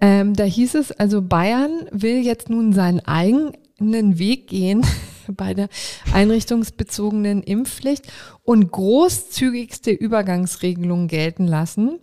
[0.00, 4.84] Ähm, da hieß es also, Bayern will jetzt nun seinen eigenen Weg gehen
[5.32, 5.68] bei der
[6.12, 8.04] einrichtungsbezogenen Impfpflicht
[8.42, 11.98] und großzügigste Übergangsregelungen gelten lassen.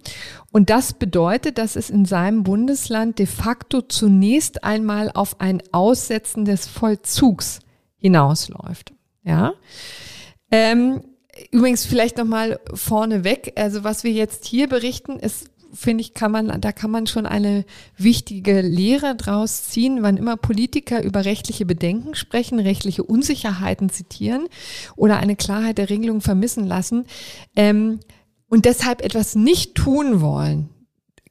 [0.51, 6.45] Und das bedeutet, dass es in seinem Bundesland de facto zunächst einmal auf ein Aussetzen
[6.45, 7.59] des Vollzugs
[7.97, 8.93] hinausläuft.
[9.23, 9.53] Ja.
[10.51, 11.01] Ähm,
[11.49, 16.61] Übrigens vielleicht nochmal vorneweg, also was wir jetzt hier berichten, ist finde ich, kann man,
[16.61, 17.65] da kann man schon eine
[17.97, 24.47] wichtige Lehre draus ziehen, wann immer Politiker über rechtliche Bedenken sprechen, rechtliche Unsicherheiten zitieren
[24.95, 27.05] oder eine Klarheit der Regelung vermissen lassen
[27.55, 27.99] ähm,
[28.49, 30.69] und deshalb etwas nicht tun wollen,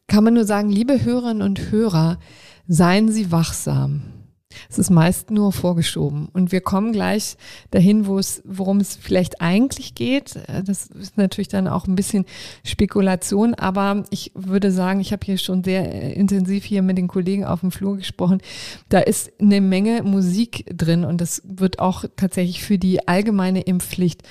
[0.08, 2.18] kann man nur sagen, liebe Hörerinnen und Hörer,
[2.66, 4.21] seien Sie wachsam.
[4.70, 6.28] Es ist meist nur vorgeschoben.
[6.32, 7.36] Und wir kommen gleich
[7.70, 10.36] dahin, wo es, worum es vielleicht eigentlich geht.
[10.48, 12.24] Äh, das ist natürlich dann auch ein bisschen
[12.64, 17.08] Spekulation, aber ich würde sagen, ich habe hier schon sehr äh, intensiv hier mit den
[17.08, 18.40] Kollegen auf dem Flur gesprochen.
[18.88, 24.22] Da ist eine Menge Musik drin und das wird auch tatsächlich für die allgemeine Impfpflicht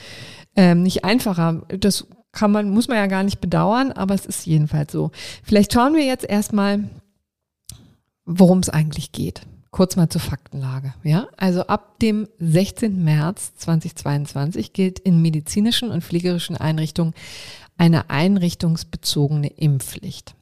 [0.55, 1.63] ähm, nicht einfacher.
[1.69, 5.11] Das kann man, muss man ja gar nicht bedauern, aber es ist jedenfalls so.
[5.43, 6.89] Vielleicht schauen wir jetzt erstmal,
[8.25, 9.41] worum es eigentlich geht.
[9.71, 10.93] Kurz mal zur Faktenlage.
[11.03, 13.03] Ja, also ab dem 16.
[13.03, 17.13] März 2022 gilt in medizinischen und pflegerischen Einrichtungen
[17.77, 20.35] eine einrichtungsbezogene Impfpflicht.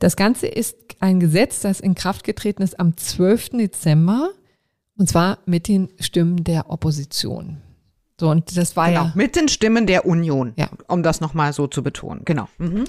[0.00, 3.50] Das Ganze ist ein Gesetz, das in Kraft getreten ist am 12.
[3.50, 4.30] Dezember
[4.96, 7.58] und zwar mit den Stimmen der Opposition.
[8.20, 9.12] So, und das war genau, ja.
[9.14, 10.68] Mit den Stimmen der Union, ja.
[10.88, 12.22] um das nochmal so zu betonen.
[12.24, 12.48] Genau.
[12.58, 12.84] Mhm.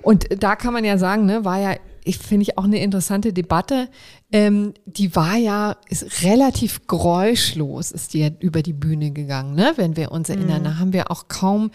[0.00, 3.32] Und da kann man ja sagen, ne, war ja ich finde ich auch eine interessante
[3.32, 3.88] Debatte.
[4.32, 9.72] Ähm, die war ja ist relativ geräuschlos, ist die ja über die Bühne gegangen, ne?
[9.76, 10.60] wenn wir uns erinnern.
[10.60, 10.64] Mhm.
[10.64, 11.70] Da haben wir auch kaum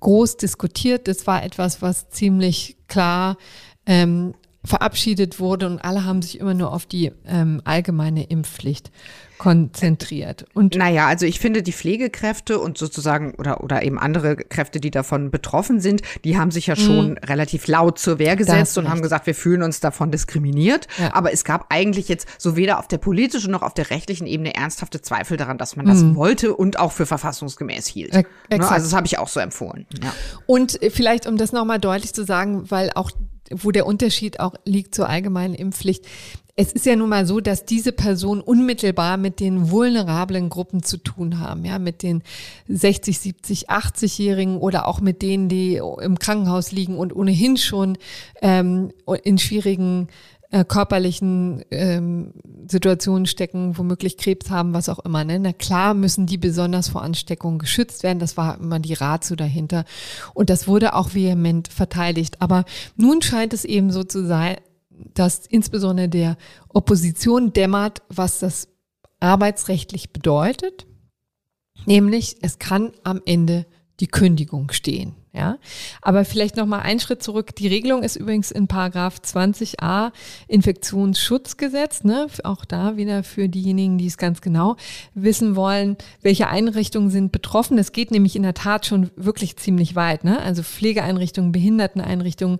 [0.00, 1.08] groß diskutiert.
[1.08, 3.36] Das war etwas, was ziemlich klar
[3.86, 8.90] ähm, verabschiedet wurde und alle haben sich immer nur auf die ähm, allgemeine Impfpflicht
[9.38, 10.44] konzentriert.
[10.54, 14.90] Und naja, also ich finde, die Pflegekräfte und sozusagen oder, oder eben andere Kräfte, die
[14.90, 16.80] davon betroffen sind, die haben sich ja mhm.
[16.80, 17.20] schon mh.
[17.26, 20.88] relativ laut zur Wehr gesetzt und haben gesagt, wir fühlen uns davon diskriminiert.
[20.98, 21.14] Ja.
[21.14, 24.54] Aber es gab eigentlich jetzt so weder auf der politischen noch auf der rechtlichen Ebene
[24.54, 26.16] ernsthafte Zweifel daran, dass man das mhm.
[26.16, 28.14] wollte und auch für verfassungsgemäß hielt.
[28.14, 29.86] E also das habe ich auch so empfohlen.
[30.02, 30.12] Ja.
[30.46, 33.10] Und vielleicht, um das nochmal deutlich zu sagen, weil auch
[33.50, 36.04] wo der Unterschied auch liegt zur allgemeinen Impfpflicht
[36.60, 40.96] es ist ja nun mal so, dass diese Personen unmittelbar mit den vulnerablen Gruppen zu
[40.96, 42.24] tun haben, ja, mit den
[42.66, 47.96] 60, 70, 80-Jährigen oder auch mit denen, die im Krankenhaus liegen und ohnehin schon
[48.42, 48.90] ähm,
[49.22, 50.08] in schwierigen
[50.50, 52.32] äh, körperlichen ähm,
[52.66, 55.22] Situationen stecken, womöglich Krebs haben, was auch immer.
[55.22, 55.38] Ne?
[55.38, 58.18] Na klar müssen die besonders vor Ansteckungen geschützt werden.
[58.18, 59.84] Das war immer die Ratio dahinter.
[60.34, 62.42] Und das wurde auch vehement verteidigt.
[62.42, 62.64] Aber
[62.96, 64.56] nun scheint es eben so zu sein,
[65.14, 66.36] dass insbesondere der
[66.68, 68.68] Opposition dämmert, was das
[69.20, 70.86] arbeitsrechtlich bedeutet.
[71.86, 73.66] Nämlich, es kann am Ende
[74.00, 75.14] die Kündigung stehen.
[75.34, 75.58] Ja,
[76.02, 77.54] aber vielleicht noch mal einen Schritt zurück.
[77.54, 80.10] Die Regelung ist übrigens in Paragraph 20a
[80.48, 82.02] Infektionsschutzgesetz.
[82.02, 82.26] Ne?
[82.42, 84.76] Auch da wieder für diejenigen, die es ganz genau
[85.14, 87.78] wissen wollen, welche Einrichtungen sind betroffen.
[87.78, 90.24] Es geht nämlich in der Tat schon wirklich ziemlich weit.
[90.24, 90.40] Ne?
[90.40, 92.58] Also Pflegeeinrichtungen, Behinderteneinrichtungen,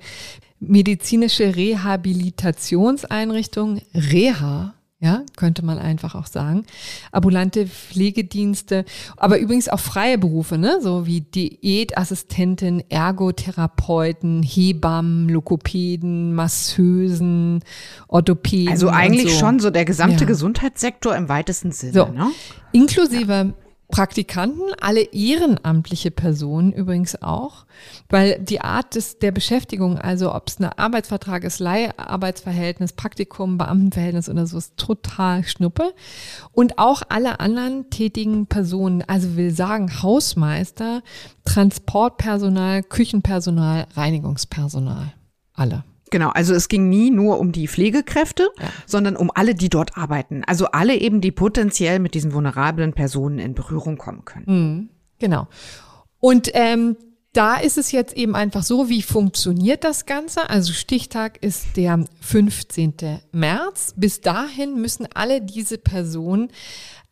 [0.61, 6.65] medizinische Rehabilitationseinrichtungen, Reha, ja, könnte man einfach auch sagen.
[7.13, 8.85] Ambulante Pflegedienste,
[9.17, 17.63] aber übrigens auch freie Berufe, ne, so wie Diätassistentin, Ergotherapeuten, Hebammen, Lokopäden, Masseusen,
[18.09, 18.71] Orthopäden.
[18.71, 19.39] Also eigentlich so.
[19.39, 20.27] schon so der gesamte ja.
[20.27, 22.07] Gesundheitssektor im weitesten Sinne, so.
[22.07, 22.33] ne?
[22.73, 23.55] Inklusive.
[23.91, 27.65] Praktikanten, alle ehrenamtliche Personen übrigens auch,
[28.11, 34.29] weil die Art des, der Beschäftigung, also ob es ein Arbeitsvertrag ist, Leiharbeitsverhältnis, Praktikum, Beamtenverhältnis
[34.29, 35.95] oder so, ist total schnuppe.
[36.53, 41.03] Und auch alle anderen tätigen Personen, also will sagen Hausmeister,
[41.47, 45.15] Transportpersonal, Küchenpersonal, Reinigungspersonal,
[45.55, 45.85] alle.
[46.11, 48.69] Genau, also es ging nie nur um die Pflegekräfte, ja.
[48.87, 50.43] sondern um alle, die dort arbeiten.
[50.47, 54.45] Also alle eben, die potenziell mit diesen vulnerablen Personen in Berührung kommen können.
[54.47, 55.49] Mhm, genau.
[56.21, 56.97] Und ähm,
[57.33, 60.49] da ist es jetzt eben einfach so, wie funktioniert das Ganze?
[60.51, 62.95] Also Stichtag ist der 15.
[63.33, 63.95] März.
[63.97, 66.51] Bis dahin müssen alle diese Personen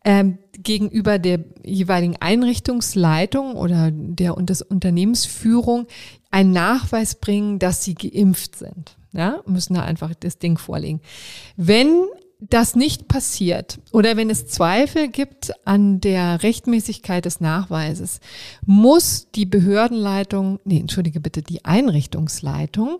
[0.05, 5.87] ähm, gegenüber der jeweiligen Einrichtungsleitung oder der und des Unternehmensführung
[6.31, 8.97] einen Nachweis bringen, dass sie geimpft sind.
[9.13, 11.01] Ja, müssen da einfach das Ding vorlegen.
[11.55, 12.03] Wenn
[12.39, 18.19] das nicht passiert oder wenn es Zweifel gibt an der Rechtmäßigkeit des Nachweises,
[18.65, 22.99] muss die Behördenleitung, nee, entschuldige bitte, die Einrichtungsleitung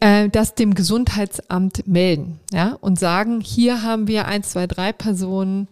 [0.00, 5.68] äh, das dem Gesundheitsamt melden, ja, und sagen, hier haben wir eins, zwei, drei Personen,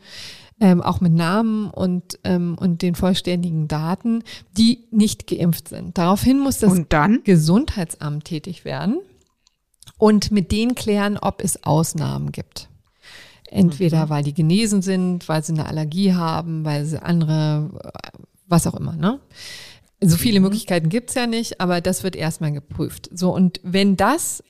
[0.60, 4.22] ähm, auch mit Namen und, ähm, und den vollständigen Daten,
[4.56, 5.98] die nicht geimpft sind.
[5.98, 6.80] Daraufhin muss das
[7.24, 8.98] Gesundheitsamt tätig werden
[9.98, 12.68] und mit denen klären, ob es Ausnahmen gibt.
[13.48, 14.10] Entweder mhm.
[14.10, 17.92] weil die genesen sind, weil sie eine Allergie haben, weil sie andere,
[18.46, 19.20] was auch immer, ne?
[20.00, 20.46] So viele mhm.
[20.46, 23.08] Möglichkeiten gibt's ja nicht, aber das wird erstmal geprüft.
[23.14, 24.42] So, und wenn das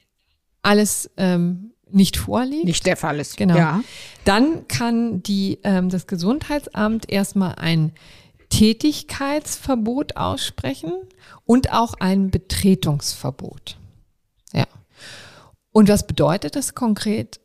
[0.63, 2.65] alles ähm, nicht vorliegt.
[2.65, 3.37] Nicht der Fall ist.
[3.37, 3.57] Genau.
[3.57, 3.83] Ja.
[4.25, 7.93] Dann kann die, ähm, das Gesundheitsamt erstmal ein
[8.49, 10.93] Tätigkeitsverbot aussprechen
[11.45, 13.77] und auch ein Betretungsverbot.
[14.53, 14.67] Ja.
[15.73, 17.41] Und was bedeutet das konkret?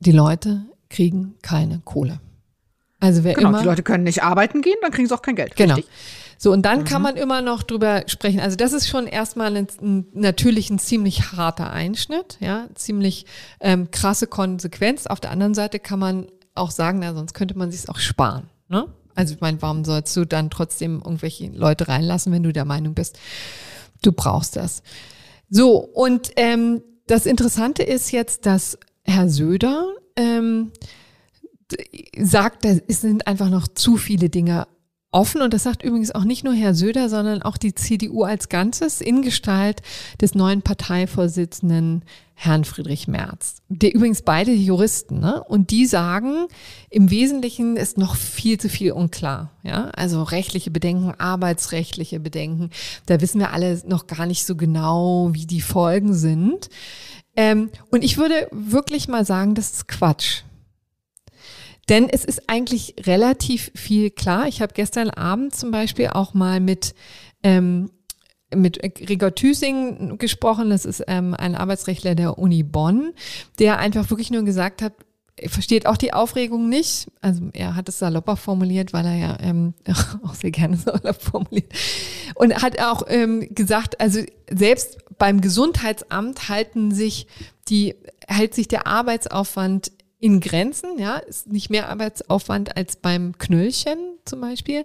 [0.00, 2.20] Die Leute kriegen keine Kohle.
[3.00, 5.36] Also wer genau, immer, die Leute können nicht arbeiten gehen, dann kriegen sie auch kein
[5.36, 5.54] Geld.
[5.54, 5.74] Genau.
[5.74, 5.92] Richtig?
[6.40, 6.84] So, und dann mhm.
[6.84, 8.38] kann man immer noch drüber sprechen.
[8.38, 13.26] Also das ist schon erstmal ein, ein, natürlich ein ziemlich harter Einschnitt, ja, ziemlich
[13.60, 15.06] ähm, krasse Konsequenz.
[15.06, 18.48] Auf der anderen Seite kann man auch sagen, na, sonst könnte man sich auch sparen.
[18.68, 18.86] Ne?
[19.16, 22.94] Also ich meine, warum sollst du dann trotzdem irgendwelche Leute reinlassen, wenn du der Meinung
[22.94, 23.18] bist,
[24.02, 24.84] du brauchst das.
[25.50, 30.70] So, und ähm, das Interessante ist jetzt, dass Herr Söder ähm,
[32.16, 34.68] sagt, es sind einfach noch zu viele Dinge
[35.10, 38.48] offen und das sagt übrigens auch nicht nur Herr Söder, sondern auch die CDU als
[38.48, 39.80] Ganzes in Gestalt
[40.20, 42.02] des neuen Parteivorsitzenden
[42.34, 43.62] Herrn Friedrich Merz.
[43.68, 45.42] Der übrigens beide Juristen, ne?
[45.42, 46.46] Und die sagen,
[46.88, 49.50] im Wesentlichen ist noch viel zu viel unklar.
[49.64, 52.70] Ja, also rechtliche Bedenken, arbeitsrechtliche Bedenken.
[53.06, 56.68] Da wissen wir alle noch gar nicht so genau, wie die Folgen sind.
[57.34, 60.42] Ähm, und ich würde wirklich mal sagen, das ist Quatsch.
[61.88, 64.46] Denn es ist eigentlich relativ viel klar.
[64.48, 66.94] Ich habe gestern Abend zum Beispiel auch mal mit
[67.42, 67.90] ähm,
[68.54, 73.12] mit Gregor Thüsing gesprochen, das ist ähm, ein Arbeitsrechtler der Uni Bonn,
[73.58, 74.94] der einfach wirklich nur gesagt hat,
[75.40, 77.08] er versteht auch die Aufregung nicht.
[77.20, 79.74] Also er hat es salopper formuliert, weil er ja ähm,
[80.24, 81.72] auch sehr gerne salopp formuliert.
[82.34, 84.20] Und hat auch ähm, gesagt, also
[84.50, 87.26] selbst beim Gesundheitsamt halten sich
[87.68, 87.94] die,
[88.26, 94.40] hält sich der Arbeitsaufwand in Grenzen, ja, ist nicht mehr Arbeitsaufwand als beim Knöllchen zum
[94.40, 94.84] Beispiel,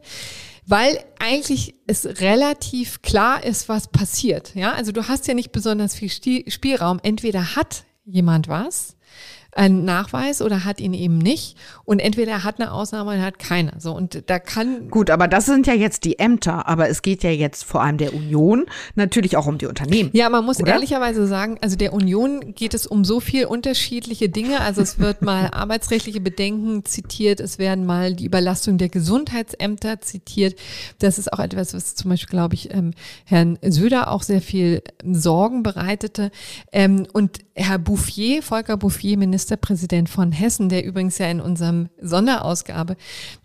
[0.65, 4.73] weil eigentlich es relativ klar ist, was passiert, ja.
[4.73, 6.99] Also du hast ja nicht besonders viel Spielraum.
[7.01, 8.95] Entweder hat jemand was
[9.55, 11.57] einen Nachweis oder hat ihn eben nicht.
[11.85, 13.73] Und entweder er hat eine Ausnahme oder er hat keine.
[13.79, 14.89] So, und da kann.
[14.89, 17.97] Gut, aber das sind ja jetzt die Ämter, aber es geht ja jetzt vor allem
[17.97, 20.09] der Union natürlich auch um die Unternehmen.
[20.13, 20.73] Ja, man muss oder?
[20.73, 24.61] ehrlicherweise sagen, also der Union geht es um so viel unterschiedliche Dinge.
[24.61, 30.59] Also es wird mal arbeitsrechtliche Bedenken zitiert, es werden mal die Überlastung der Gesundheitsämter zitiert.
[30.99, 32.91] Das ist auch etwas, was zum Beispiel, glaube ich, ähm,
[33.25, 36.31] Herrn Söder auch sehr viel Sorgen bereitete.
[36.71, 42.95] Ähm, und Herr Bouffier, Volker Bouffier, Ministerpräsident von Hessen, der übrigens ja in unserem Sonderausgabe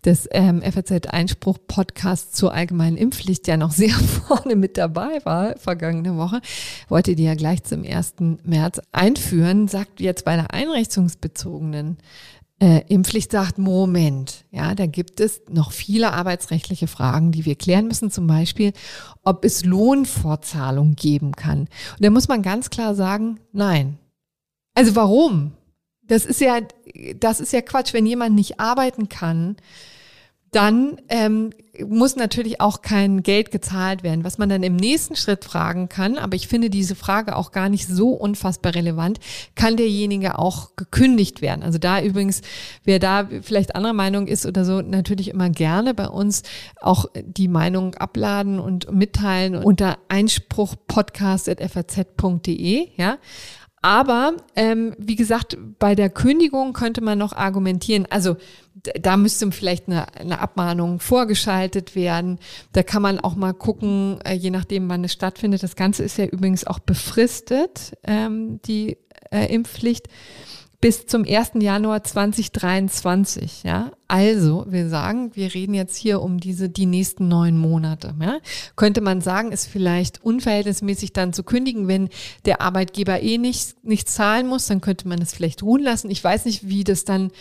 [0.05, 3.91] des ähm, FAZ-Einspruch-Podcasts zur allgemeinen Impfpflicht ja noch sehr
[4.29, 6.41] vorne mit dabei war, vergangene Woche,
[6.89, 8.15] wollte die ja gleich zum 1.
[8.45, 11.99] März einführen, sagt jetzt bei der einrichtungsbezogenen
[12.61, 17.89] äh, Impfpflicht sagt, Moment, ja, da gibt es noch viele arbeitsrechtliche Fragen, die wir klären
[17.89, 18.73] müssen, zum Beispiel,
[19.25, 21.63] ob es Lohnfortzahlung geben kann.
[21.63, 21.69] Und
[22.05, 23.99] da muss man ganz klar sagen, nein.
[24.75, 25.55] Also warum?
[26.09, 26.61] Das ist ja,
[27.17, 29.57] das ist ja Quatsch, wenn jemand nicht arbeiten kann,
[30.51, 31.51] dann ähm,
[31.87, 34.25] muss natürlich auch kein Geld gezahlt werden.
[34.25, 37.69] Was man dann im nächsten Schritt fragen kann, aber ich finde diese Frage auch gar
[37.69, 39.21] nicht so unfassbar relevant,
[39.55, 41.63] kann derjenige auch gekündigt werden?
[41.63, 42.41] Also da übrigens,
[42.85, 46.45] wer da vielleicht anderer Meinung ist oder so, natürlich immer gerne bei uns
[46.81, 53.19] auch die Meinung abladen und mitteilen unter einspruchpodcast.faz.de, ja.
[53.83, 58.07] Aber ähm, wie gesagt, bei der Kündigung könnte man noch argumentieren.
[58.11, 58.37] Also
[59.01, 62.39] da müsste vielleicht eine, eine Abmahnung vorgeschaltet werden.
[62.73, 65.63] Da kann man auch mal gucken, äh, je nachdem, wann es stattfindet.
[65.63, 68.99] Das Ganze ist ja übrigens auch befristet, ähm, die
[69.31, 70.09] äh, Impfpflicht
[70.81, 71.53] bis zum 1.
[71.61, 73.65] Januar 2023.
[73.65, 78.15] Ja, also wir sagen, wir reden jetzt hier um diese die nächsten neun Monate.
[78.21, 78.39] Ja?
[78.77, 82.09] Könnte man sagen, ist vielleicht unverhältnismäßig dann zu kündigen, wenn
[82.45, 86.11] der Arbeitgeber eh nicht nicht zahlen muss, dann könnte man es vielleicht ruhen lassen.
[86.11, 87.33] Ich weiß nicht, wie das dann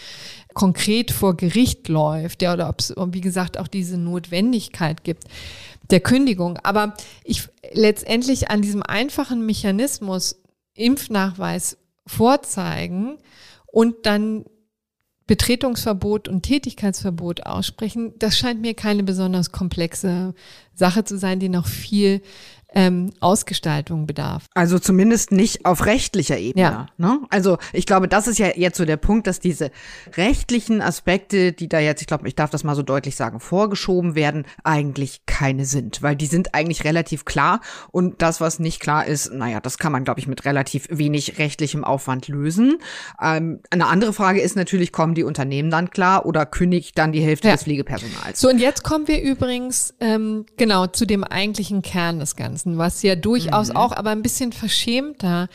[0.56, 5.26] konkret vor Gericht läuft, ja, oder ob es wie gesagt auch diese Notwendigkeit gibt
[5.90, 6.58] der Kündigung.
[6.64, 10.42] Aber ich letztendlich an diesem einfachen Mechanismus
[10.74, 13.18] Impfnachweis vorzeigen
[13.68, 14.46] und dann
[15.28, 20.34] Betretungsverbot und Tätigkeitsverbot aussprechen, das scheint mir keine besonders komplexe
[20.74, 22.22] Sache zu sein, die noch viel
[22.74, 24.46] ähm, Ausgestaltung bedarf.
[24.54, 26.64] Also zumindest nicht auf rechtlicher Ebene.
[26.64, 26.86] Ja.
[26.98, 27.20] Ne?
[27.30, 29.72] Also ich glaube, das ist ja jetzt so der Punkt, dass diese
[30.16, 34.16] rechtlichen Aspekte, die da jetzt, ich glaube, ich darf das mal so deutlich sagen, vorgeschoben
[34.16, 39.06] werden, eigentlich keine sind, weil die sind eigentlich relativ klar und das, was nicht klar
[39.06, 42.78] ist, naja, das kann man, glaube ich, mit relativ wenig rechtlichem Aufwand lösen.
[43.22, 47.22] Ähm, eine andere Frage ist natürlich, kommen die Unternehmen dann klar oder kündigt dann die
[47.22, 47.54] Hälfte ja.
[47.54, 48.40] des Pflegepersonals?
[48.40, 52.57] So, und jetzt kommen wir übrigens ähm, genau zu dem eigentlichen Kern des Ganzen.
[52.58, 53.78] Ganzen, was ja durchaus mhm.
[53.78, 55.48] auch aber ein bisschen verschämter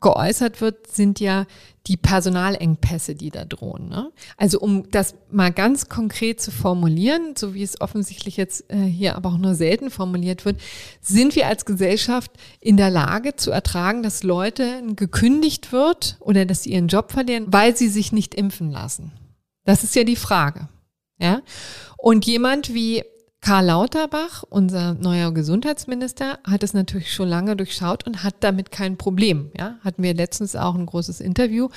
[0.00, 1.46] geäußert wird, sind ja
[1.86, 3.88] die Personalengpässe, die da drohen.
[3.88, 4.10] Ne?
[4.36, 9.14] Also um das mal ganz konkret zu formulieren, so wie es offensichtlich jetzt äh, hier
[9.14, 10.60] aber auch nur selten formuliert wird,
[11.00, 16.64] sind wir als Gesellschaft in der Lage zu ertragen, dass Leute gekündigt wird oder dass
[16.64, 19.12] sie ihren Job verlieren, weil sie sich nicht impfen lassen.
[19.64, 20.68] Das ist ja die Frage.
[21.20, 21.40] Ja?
[21.96, 23.04] Und jemand wie
[23.40, 28.96] Karl Lauterbach, unser neuer Gesundheitsminister, hat es natürlich schon lange durchschaut und hat damit kein
[28.96, 29.52] Problem.
[29.56, 31.68] Ja, hatten wir letztens auch ein großes Interview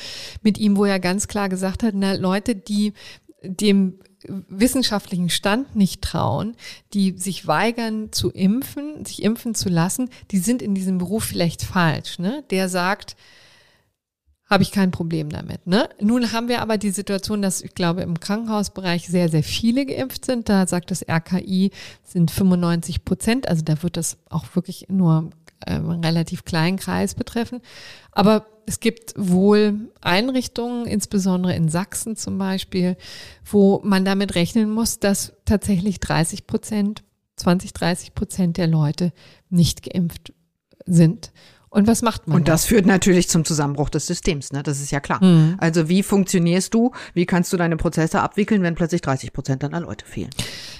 [0.41, 2.93] mit ihm, wo er ganz klar gesagt hat, na, Leute, die
[3.43, 6.55] dem wissenschaftlichen Stand nicht trauen,
[6.93, 11.63] die sich weigern zu impfen, sich impfen zu lassen, die sind in diesem Beruf vielleicht
[11.63, 12.19] falsch.
[12.19, 12.43] Ne?
[12.51, 13.15] Der sagt,
[14.51, 15.65] habe ich kein Problem damit.
[15.65, 15.87] Ne?
[16.01, 20.25] Nun haben wir aber die Situation, dass ich glaube, im Krankenhausbereich sehr, sehr viele geimpft
[20.25, 20.49] sind.
[20.49, 21.71] Da sagt das RKI,
[22.03, 23.47] sind 95 Prozent.
[23.47, 25.29] Also da wird das auch wirklich nur
[25.65, 27.61] einen relativ kleinen Kreis betreffen.
[28.11, 32.97] Aber es gibt wohl Einrichtungen, insbesondere in Sachsen zum Beispiel,
[33.45, 37.03] wo man damit rechnen muss, dass tatsächlich 30 Prozent,
[37.37, 39.13] 20, 30 Prozent der Leute
[39.49, 40.33] nicht geimpft
[40.85, 41.31] sind.
[41.73, 42.35] Und was macht man?
[42.35, 42.67] Und das da?
[42.67, 44.61] führt natürlich zum Zusammenbruch des Systems, ne?
[44.61, 45.23] Das ist ja klar.
[45.23, 45.55] Mhm.
[45.57, 46.91] Also wie funktionierst du?
[47.13, 50.31] Wie kannst du deine Prozesse abwickeln, wenn plötzlich 30 Prozent deiner Leute fehlen?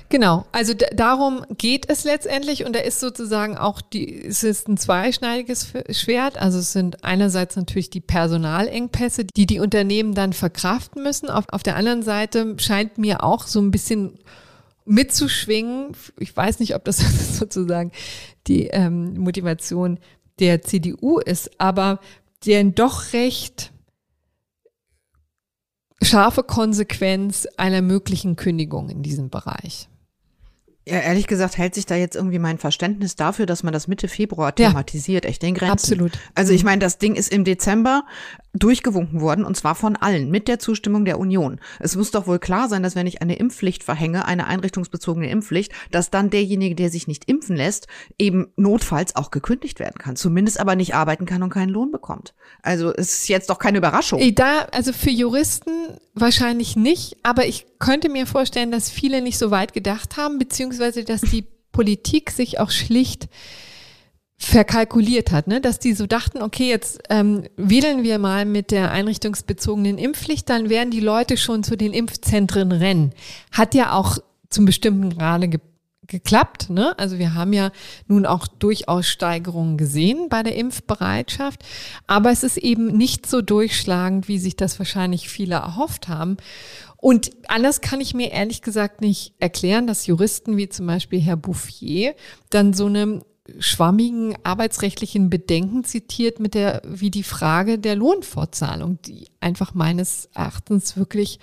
[0.10, 0.46] Genau.
[0.52, 5.72] Also darum geht es letztendlich und da ist sozusagen auch die, es ist ein zweischneidiges
[5.92, 6.38] Schwert.
[6.38, 11.30] Also es sind einerseits natürlich die Personalengpässe, die die Unternehmen dann verkraften müssen.
[11.30, 14.20] Auf, auf der anderen Seite scheint mir auch so ein bisschen
[14.84, 15.94] mitzuschwingen.
[16.20, 16.98] Ich weiß nicht, ob das
[17.40, 17.94] sozusagen
[18.48, 19.98] die ähm, Motivation
[20.42, 22.00] der CDU ist, aber
[22.46, 23.72] deren doch recht
[26.02, 29.88] scharfe Konsequenz einer möglichen Kündigung in diesem Bereich.
[30.88, 34.08] Ja, ehrlich gesagt hält sich da jetzt irgendwie mein Verständnis dafür, dass man das Mitte
[34.08, 35.74] Februar thematisiert, ja, echt den Grenzen.
[35.74, 36.14] Absolut.
[36.34, 38.04] Also ich meine, das Ding ist im Dezember
[38.54, 41.60] durchgewunken worden und zwar von allen mit der Zustimmung der Union.
[41.80, 45.72] Es muss doch wohl klar sein, dass wenn ich eine Impfpflicht verhänge, eine einrichtungsbezogene Impfpflicht,
[45.92, 50.60] dass dann derjenige, der sich nicht impfen lässt, eben notfalls auch gekündigt werden kann, zumindest
[50.60, 52.34] aber nicht arbeiten kann und keinen Lohn bekommt.
[52.64, 54.20] Also es ist jetzt doch keine Überraschung.
[54.34, 55.72] Da, also für Juristen
[56.14, 60.71] wahrscheinlich nicht, aber ich könnte mir vorstellen, dass viele nicht so weit gedacht haben, beziehungsweise
[60.80, 63.30] dass die Politik sich auch schlicht
[64.38, 65.62] verkalkuliert hat, ne?
[65.62, 70.70] dass die so dachten, okay, jetzt ähm, wählen wir mal mit der einrichtungsbezogenen Impfpflicht, dann
[70.70, 73.14] werden die Leute schon zu den Impfzentren rennen.
[73.52, 74.18] Hat ja auch
[74.50, 75.60] zum bestimmten Grade ge
[76.08, 76.70] geklappt.
[76.70, 76.98] Ne?
[77.00, 77.72] Also wir haben ja
[78.06, 81.64] nun auch durchaus Steigerungen gesehen bei der Impfbereitschaft,
[82.06, 86.36] aber es ist eben nicht so durchschlagend, wie sich das wahrscheinlich viele erhofft haben.
[87.02, 91.36] Und anders kann ich mir ehrlich gesagt nicht erklären, dass Juristen wie zum Beispiel Herr
[91.36, 92.16] Bouffier
[92.52, 93.24] dann so eine
[93.60, 100.96] schwammigen arbeitsrechtlichen Bedenken zitiert mit der, wie die Frage der Lohnfortzahlung, die einfach meines Erachtens
[100.96, 101.40] wirklich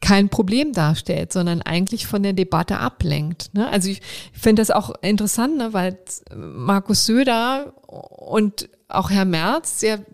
[0.00, 3.54] kein Problem darstellt, sondern eigentlich von der Debatte ablenkt.
[3.54, 3.68] Ne?
[3.68, 4.00] Also ich
[4.32, 5.98] finde das auch interessant, ne, weil
[6.34, 10.04] Markus Söder und auch Herr Merz sehr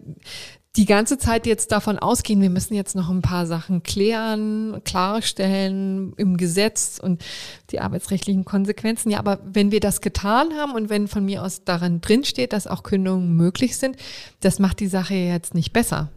[0.76, 6.12] die ganze Zeit jetzt davon ausgehen, wir müssen jetzt noch ein paar Sachen klären, klarstellen
[6.16, 7.24] im Gesetz und
[7.70, 9.10] die arbeitsrechtlichen Konsequenzen.
[9.10, 12.66] Ja, aber wenn wir das getan haben und wenn von mir aus darin drinsteht, dass
[12.66, 13.96] auch Kündigungen möglich sind,
[14.40, 16.10] das macht die Sache jetzt nicht besser.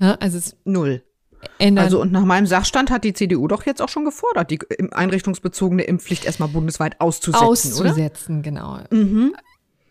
[0.00, 1.02] Ja, also es null.
[1.58, 1.84] Ändern.
[1.84, 4.60] Also und nach meinem Sachstand hat die CDU doch jetzt auch schon gefordert, die
[4.92, 8.42] einrichtungsbezogene Impfpflicht erstmal bundesweit auszusetzen, auszusetzen, oder?
[8.42, 8.78] genau.
[8.90, 9.34] Mhm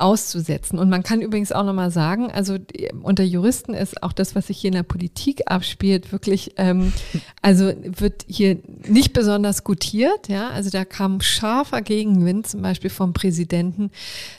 [0.02, 0.80] auszusetzen.
[0.80, 2.58] Und man kann übrigens auch nochmal sagen, also
[3.02, 6.92] unter Juristen ist auch das, was sich hier in der Politik abspielt, wirklich, ähm,
[7.42, 10.28] also wird hier nicht besonders gutiert.
[10.28, 13.92] Ja, also da kam scharfer Gegenwind, zum Beispiel vom Präsidenten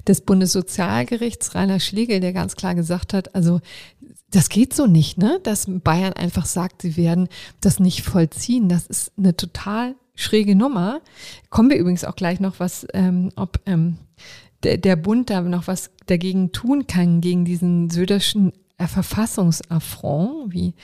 [0.07, 3.61] des Bundessozialgerichts, Rainer Schlegel, der ganz klar gesagt hat, also
[4.31, 5.40] das geht so nicht, ne?
[5.42, 7.29] Dass Bayern einfach sagt, sie werden
[7.61, 8.68] das nicht vollziehen.
[8.68, 11.01] Das ist eine total schräge Nummer.
[11.51, 13.98] Kommen wir übrigens auch gleich noch, was, ähm, ob ähm,
[14.62, 20.75] der, der Bund da noch was dagegen tun kann, gegen diesen söderschen Verfassungsaffront, wie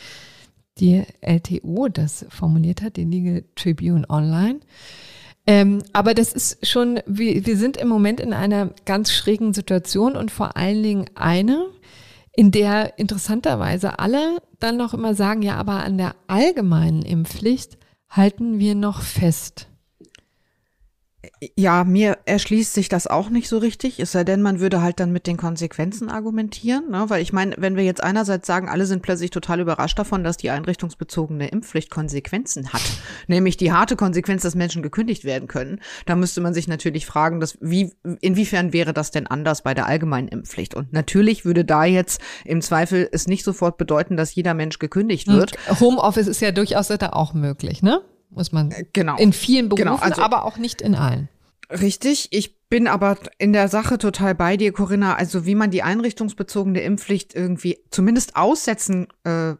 [0.79, 4.61] die LTO das formuliert hat, die Legal Tribune Online.
[5.47, 10.17] Ähm, aber das ist schon, wir, wir sind im Moment in einer ganz schrägen Situation
[10.17, 11.67] und vor allen Dingen eine,
[12.33, 18.59] in der interessanterweise alle dann noch immer sagen, ja, aber an der allgemeinen Impfpflicht halten
[18.59, 19.69] wir noch fest.
[21.57, 25.01] Ja, mir erschließt sich das auch nicht so richtig, es sei denn, man würde halt
[25.01, 27.07] dann mit den Konsequenzen argumentieren, ne?
[27.09, 30.37] weil ich meine, wenn wir jetzt einerseits sagen, alle sind plötzlich total überrascht davon, dass
[30.37, 32.83] die einrichtungsbezogene Impfpflicht Konsequenzen hat,
[33.27, 37.41] nämlich die harte Konsequenz, dass Menschen gekündigt werden können, da müsste man sich natürlich fragen,
[37.41, 40.77] dass wie, inwiefern wäre das denn anders bei der allgemeinen Impfpflicht?
[40.77, 45.27] Und natürlich würde da jetzt im Zweifel es nicht sofort bedeuten, dass jeder Mensch gekündigt
[45.27, 45.55] wird.
[45.81, 48.03] Homeoffice ist ja durchaus da auch möglich, ne?
[48.31, 49.17] Muss man äh, genau.
[49.17, 51.29] in vielen genau, Berufen, genau, also, aber auch nicht in allen.
[51.71, 55.17] Richtig, ich bin aber in der Sache total bei dir, Corinna.
[55.17, 59.55] Also wie man die einrichtungsbezogene Impfpflicht irgendwie zumindest aussetzen äh,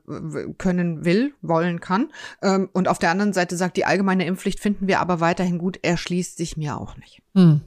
[0.57, 2.11] können will, wollen kann.
[2.43, 5.79] Ähm, und auf der anderen Seite sagt, die allgemeine Impfpflicht finden wir aber weiterhin gut,
[5.83, 7.23] erschließt sich mir auch nicht.
[7.35, 7.61] Hm.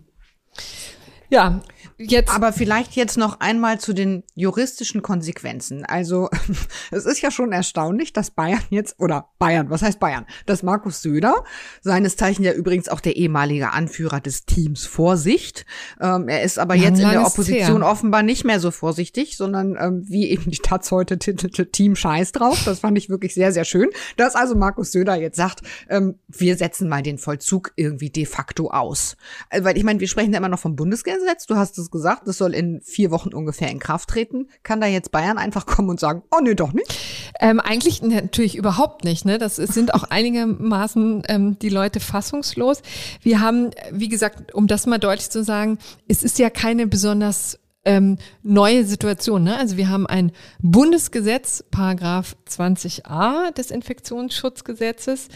[1.29, 1.61] Ja,
[2.09, 2.33] jetzt.
[2.33, 5.85] Aber vielleicht jetzt noch einmal zu den juristischen Konsequenzen.
[5.85, 6.29] Also,
[6.91, 10.25] es ist ja schon erstaunlich, dass Bayern jetzt, oder Bayern, was heißt Bayern?
[10.45, 11.43] Dass Markus Söder,
[11.81, 15.65] seines Zeichen ja übrigens auch der ehemalige Anführer des Teams Vorsicht,
[15.99, 19.77] ähm, er ist aber ja, jetzt in der Opposition offenbar nicht mehr so vorsichtig, sondern
[19.79, 22.61] ähm, wie eben die Taz heute titelte Team Scheiß drauf.
[22.65, 23.89] Das fand ich wirklich sehr, sehr schön.
[24.17, 28.69] Dass also Markus Söder jetzt sagt, ähm, wir setzen mal den Vollzug irgendwie de facto
[28.69, 29.17] aus.
[29.49, 31.90] Also, weil ich meine, wir sprechen ja immer noch vom Bundesgesetz Gesetz, du hast es
[31.91, 34.47] gesagt, das soll in vier Wochen ungefähr in Kraft treten.
[34.63, 36.97] Kann da jetzt Bayern einfach kommen und sagen, oh nee, doch nicht?
[37.39, 39.25] Ähm, eigentlich natürlich überhaupt nicht.
[39.25, 39.37] Ne?
[39.37, 42.81] Das sind auch einigermaßen ähm, die Leute fassungslos.
[43.21, 45.77] Wir haben, wie gesagt, um das mal deutlich zu sagen,
[46.07, 49.43] es ist ja keine besonders ähm, neue Situation.
[49.43, 49.57] Ne?
[49.57, 50.31] Also wir haben ein
[50.61, 55.29] Bundesgesetz, Paragraph 20a des Infektionsschutzgesetzes,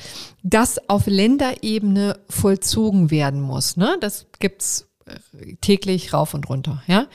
[0.44, 3.78] das auf Länderebene vollzogen werden muss.
[3.78, 3.98] Ne?
[4.00, 4.50] Das äh,
[5.62, 6.84] täglich rauf und runter.
[6.88, 7.08] Ja.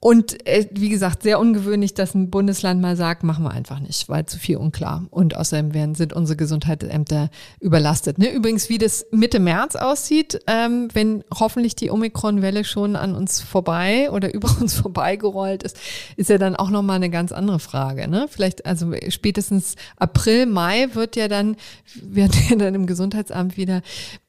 [0.00, 4.08] Und äh, wie gesagt, sehr ungewöhnlich, dass ein Bundesland mal sagt, machen wir einfach nicht,
[4.08, 5.06] weil zu viel unklar.
[5.10, 8.16] Und außerdem werden, sind unsere Gesundheitsämter überlastet.
[8.16, 8.32] Ne?
[8.32, 14.08] Übrigens, wie das Mitte März aussieht, ähm, wenn hoffentlich die Omikron-Welle schon an uns vorbei
[14.12, 15.76] oder über uns vorbeigerollt ist,
[16.16, 18.06] ist ja dann auch nochmal eine ganz andere Frage.
[18.06, 18.26] Ne?
[18.30, 21.56] Vielleicht, also spätestens April, Mai wird ja dann,
[22.00, 23.82] werden ja dann im Gesundheitsamt wieder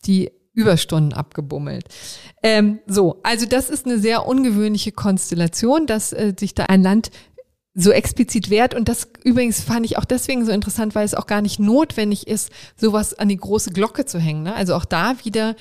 [0.07, 1.85] die Überstunden abgebummelt.
[2.43, 7.11] Ähm, so, also das ist eine sehr ungewöhnliche Konstellation, dass äh, sich da ein Land
[7.73, 8.73] so explizit wehrt.
[8.73, 12.27] Und das übrigens fand ich auch deswegen so interessant, weil es auch gar nicht notwendig
[12.27, 14.43] ist, sowas an die große Glocke zu hängen.
[14.43, 14.53] Ne?
[14.53, 15.55] Also auch da wieder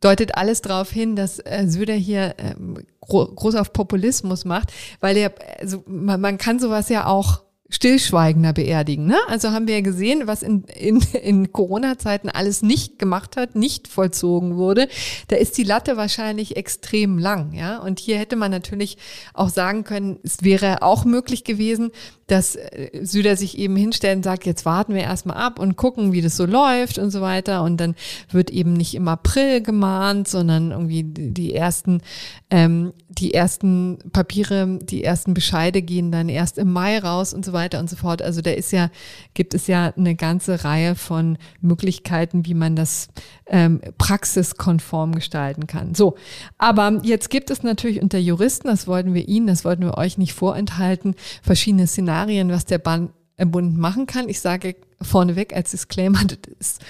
[0.00, 5.16] deutet alles darauf hin, dass äh, Söder hier ähm, gro groß auf Populismus macht, weil
[5.16, 9.06] er, also man, man kann sowas ja auch stillschweigender beerdigen.
[9.06, 9.16] Ne?
[9.28, 13.86] Also haben wir ja gesehen, was in, in, in Corona-Zeiten alles nicht gemacht hat, nicht
[13.86, 14.88] vollzogen wurde.
[15.28, 17.52] Da ist die Latte wahrscheinlich extrem lang.
[17.52, 17.78] Ja?
[17.78, 18.98] Und hier hätte man natürlich
[19.34, 21.92] auch sagen können, es wäre auch möglich gewesen,
[22.26, 26.12] dass äh, Süder sich eben hinstellt und sagt, jetzt warten wir erstmal ab und gucken,
[26.12, 27.62] wie das so läuft und so weiter.
[27.62, 27.94] Und dann
[28.30, 32.02] wird eben nicht im April gemahnt, sondern irgendwie die ersten,
[32.50, 37.52] ähm, die ersten Papiere, die ersten Bescheide gehen dann erst im Mai raus und so
[37.52, 38.22] weiter und so fort.
[38.22, 38.90] Also da ist ja,
[39.34, 43.08] gibt es ja eine ganze Reihe von Möglichkeiten, wie man das
[43.46, 45.94] ähm, praxiskonform gestalten kann.
[45.94, 46.16] So,
[46.58, 50.18] aber jetzt gibt es natürlich unter Juristen, das wollten wir Ihnen, das wollten wir euch
[50.18, 54.28] nicht vorenthalten, verschiedene Szenarien, was der Bund machen kann.
[54.28, 56.80] Ich sage vorneweg als Disclaimer, das ist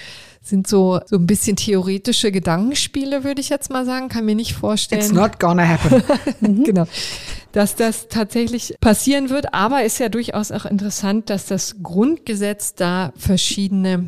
[0.41, 4.09] sind so, so ein bisschen theoretische Gedankenspiele, würde ich jetzt mal sagen.
[4.09, 5.01] Kann mir nicht vorstellen.
[5.01, 6.03] It's not gonna happen.
[6.41, 6.63] Mhm.
[6.63, 6.87] genau.
[7.51, 9.53] Dass das tatsächlich passieren wird.
[9.53, 14.07] Aber ist ja durchaus auch interessant, dass das Grundgesetz da verschiedene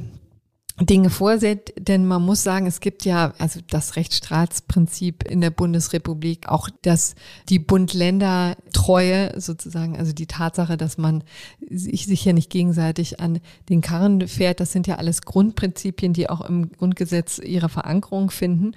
[0.82, 6.50] Dinge vorsieht, denn man muss sagen, es gibt ja also das Rechtsstaatsprinzip in der Bundesrepublik,
[6.50, 7.14] auch dass
[7.48, 11.24] die Bund-Länder-Treue sozusagen, also die Tatsache, dass man
[11.70, 16.42] sich sicher nicht gegenseitig an den Karren fährt, das sind ja alles Grundprinzipien, die auch
[16.42, 18.72] im Grundgesetz ihre Verankerung finden.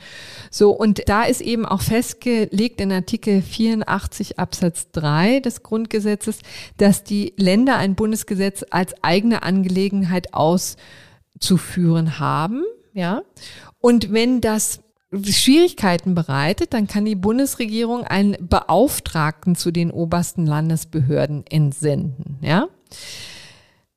[0.51, 6.41] So, und da ist eben auch festgelegt in Artikel 84 Absatz 3 des Grundgesetzes,
[6.77, 10.77] dass die Länder ein Bundesgesetz als eigene Angelegenheit aus
[11.39, 13.23] zu führen haben, ja.
[13.79, 14.81] Und wenn das
[15.13, 22.69] Schwierigkeiten bereitet, dann kann die Bundesregierung einen Beauftragten zu den obersten Landesbehörden entsenden, ja.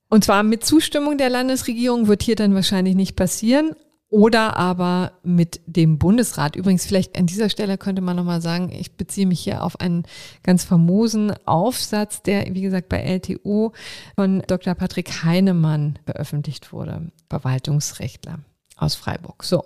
[0.09, 3.75] Und zwar mit Zustimmung der Landesregierung wird hier dann wahrscheinlich nicht passieren,
[4.09, 6.55] oder aber mit dem Bundesrat.
[6.55, 10.03] Übrigens, vielleicht an dieser Stelle könnte man nochmal sagen, ich beziehe mich hier auf einen
[10.43, 13.73] ganz famosen Aufsatz, der, wie gesagt, bei LTO
[14.15, 14.73] von Dr.
[14.73, 18.39] Patrick Heinemann veröffentlicht wurde, Verwaltungsrechtler
[18.81, 19.43] aus Freiburg.
[19.43, 19.63] So,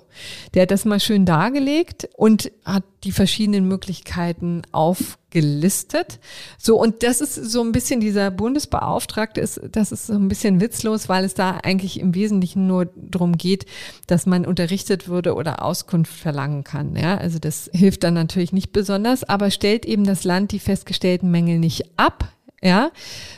[0.53, 6.19] der hat das mal schön dargelegt und hat die verschiedenen Möglichkeiten aufgelistet.
[6.57, 10.61] So, und das ist so ein bisschen dieser Bundesbeauftragte ist, das ist so ein bisschen
[10.61, 13.65] witzlos, weil es da eigentlich im Wesentlichen nur darum geht,
[14.07, 16.95] dass man unterrichtet würde oder Auskunft verlangen kann.
[16.95, 21.29] Ja, also das hilft dann natürlich nicht besonders, aber stellt eben das Land die festgestellten
[21.29, 22.32] Mängel nicht ab
[22.63, 22.91] ja,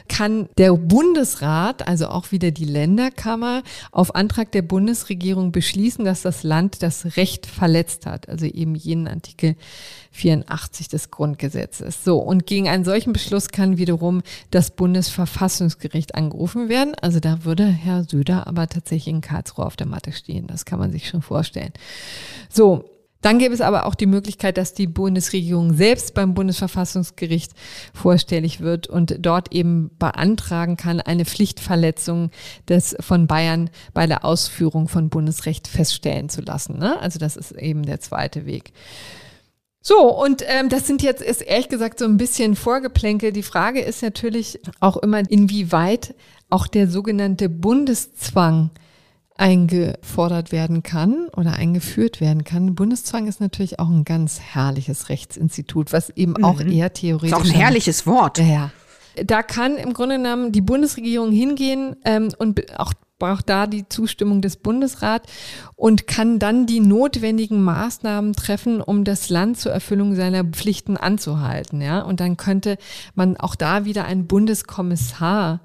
[0.07, 6.43] kann der Bundesrat, also auch wieder die Länderkammer, auf Antrag der Bundesregierung beschließen, dass das
[6.43, 9.55] Land das Recht verletzt hat, also eben jenen Artikel
[10.11, 12.03] 84 des Grundgesetzes.
[12.03, 14.21] So, und gegen einen solchen Beschluss kann wiederum
[14.51, 16.93] das Bundesverfassungsgericht angerufen werden.
[17.01, 20.45] Also da würde Herr Söder aber tatsächlich in Karlsruhe auf der Matte stehen.
[20.47, 21.73] Das kann man sich schon vorstellen.
[22.49, 22.85] So,
[23.25, 27.53] dann gäbe es aber auch die Möglichkeit, dass die Bundesregierung selbst beim Bundesverfassungsgericht
[27.91, 32.29] vorstellig wird und dort eben beantragen kann, eine Pflichtverletzung
[32.69, 36.77] des von Bayern bei der Ausführung von Bundesrecht feststellen zu lassen.
[36.77, 36.99] Ne?
[37.01, 38.73] Also das ist eben der zweite Weg.
[39.81, 43.31] So, und ähm, das sind jetzt, ist ehrlich gesagt so ein bisschen Vorgeplänkel.
[43.31, 46.13] Die Frage ist natürlich auch immer, inwieweit
[46.51, 48.69] auch der sogenannte Bundeszwang
[49.37, 52.75] eingefordert werden kann oder eingeführt werden kann.
[52.75, 56.45] Bundeszwang ist natürlich auch ein ganz herrliches Rechtsinstitut, was eben mhm.
[56.45, 57.31] auch eher theoretisch.
[57.31, 58.37] Ist auch ein herrliches Wort.
[58.37, 58.71] Ja.
[59.23, 64.41] Da kann im Grunde genommen die Bundesregierung hingehen ähm, und auch braucht da die Zustimmung
[64.41, 65.31] des Bundesrats
[65.75, 71.81] und kann dann die notwendigen Maßnahmen treffen, um das Land zur Erfüllung seiner Pflichten anzuhalten.
[71.81, 72.77] Ja, und dann könnte
[73.15, 75.61] man auch da wieder einen Bundeskommissar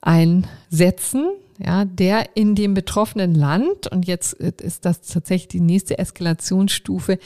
[0.00, 1.30] einsetzen,
[1.64, 7.18] ja, der in dem betroffenen Land, und jetzt ist das tatsächlich die nächste Eskalationsstufe,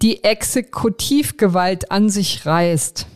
[0.00, 3.06] die Exekutivgewalt an sich reißt.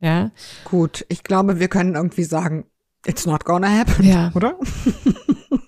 [0.00, 0.30] Ja.
[0.64, 2.66] Gut, ich glaube, wir können irgendwie sagen,
[3.06, 4.30] it's not gonna happen, ja.
[4.34, 4.58] oder?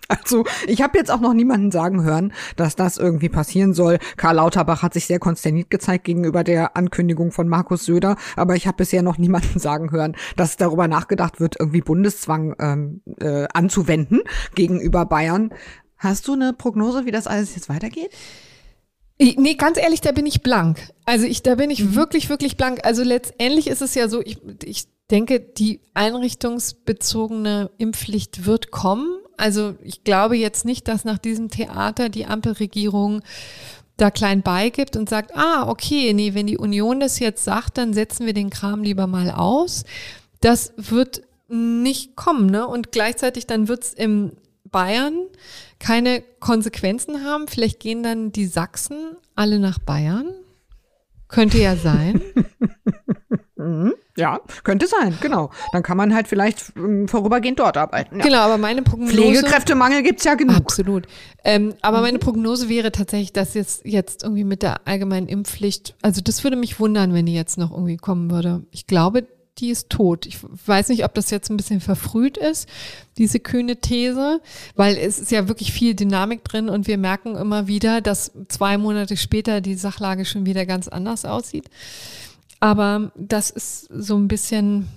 [0.08, 3.98] Also, ich habe jetzt auch noch niemanden sagen hören, dass das irgendwie passieren soll.
[4.16, 8.66] Karl Lauterbach hat sich sehr konsterniert gezeigt gegenüber der Ankündigung von Markus Söder, aber ich
[8.66, 14.20] habe bisher noch niemanden sagen hören, dass darüber nachgedacht wird, irgendwie Bundeszwang ähm, äh, anzuwenden
[14.54, 15.50] gegenüber Bayern.
[15.96, 18.10] Hast du eine Prognose, wie das alles jetzt weitergeht?
[19.18, 20.92] Nee, ganz ehrlich, da bin ich blank.
[21.04, 21.94] Also ich, da bin ich mhm.
[21.94, 22.80] wirklich, wirklich blank.
[22.82, 29.18] Also letztendlich ist es ja so, ich, ich denke, die einrichtungsbezogene Impfpflicht wird kommen.
[29.36, 33.22] Also ich glaube jetzt nicht, dass nach diesem Theater die Ampelregierung
[33.96, 37.94] da klein beigibt und sagt, ah, okay, nee, wenn die Union das jetzt sagt, dann
[37.94, 39.84] setzen wir den Kram lieber mal aus.
[40.40, 42.66] Das wird nicht kommen, ne?
[42.66, 44.32] Und gleichzeitig dann wird's im
[44.64, 45.14] Bayern
[45.78, 47.46] keine Konsequenzen haben.
[47.46, 50.34] Vielleicht gehen dann die Sachsen alle nach Bayern.
[51.28, 52.22] Könnte ja sein.
[53.56, 53.94] Mhm.
[54.16, 55.50] Ja, könnte sein, genau.
[55.72, 58.18] Dann kann man halt vielleicht ähm, vorübergehend dort arbeiten.
[58.18, 58.24] Ja.
[58.24, 59.12] Genau, aber meine Prognose.
[59.12, 60.56] Pflegekräftemangel gibt's ja genug.
[60.56, 61.06] Absolut.
[61.42, 62.02] Ähm, aber mhm.
[62.04, 66.56] meine Prognose wäre tatsächlich, dass jetzt, jetzt irgendwie mit der allgemeinen Impfpflicht, also das würde
[66.56, 68.62] mich wundern, wenn die jetzt noch irgendwie kommen würde.
[68.70, 69.26] Ich glaube,
[69.58, 70.26] die ist tot.
[70.26, 72.68] Ich weiß nicht, ob das jetzt ein bisschen verfrüht ist,
[73.18, 74.40] diese kühne These,
[74.74, 78.78] weil es ist ja wirklich viel Dynamik drin und wir merken immer wieder, dass zwei
[78.78, 81.70] Monate später die Sachlage schon wieder ganz anders aussieht.
[82.64, 84.88] Aber das ist so ein bisschen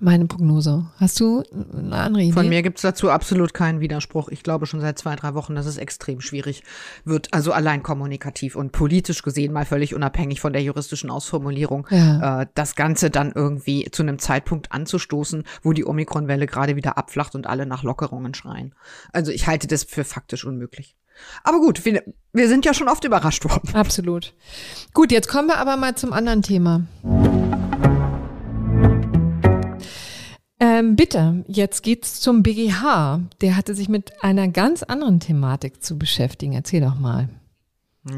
[0.00, 0.86] meine Prognose.
[0.96, 2.32] Hast du eine andere Idee?
[2.32, 4.30] Von mir gibt es dazu absolut keinen Widerspruch.
[4.30, 6.62] Ich glaube schon seit zwei, drei Wochen, dass es extrem schwierig
[7.04, 7.34] wird.
[7.34, 12.40] Also allein kommunikativ und politisch gesehen, mal völlig unabhängig von der juristischen Ausformulierung, ja.
[12.40, 17.34] äh, das Ganze dann irgendwie zu einem Zeitpunkt anzustoßen, wo die Omikron-Welle gerade wieder abflacht
[17.34, 18.74] und alle nach Lockerungen schreien.
[19.12, 20.96] Also ich halte das für faktisch unmöglich.
[21.44, 22.02] Aber gut, wir,
[22.32, 23.74] wir sind ja schon oft überrascht worden.
[23.74, 24.34] Absolut.
[24.94, 26.82] Gut, jetzt kommen wir aber mal zum anderen Thema.
[30.58, 33.20] Ähm, bitte, jetzt geht's zum BGH.
[33.40, 36.54] Der hatte sich mit einer ganz anderen Thematik zu beschäftigen.
[36.54, 37.28] Erzähl doch mal.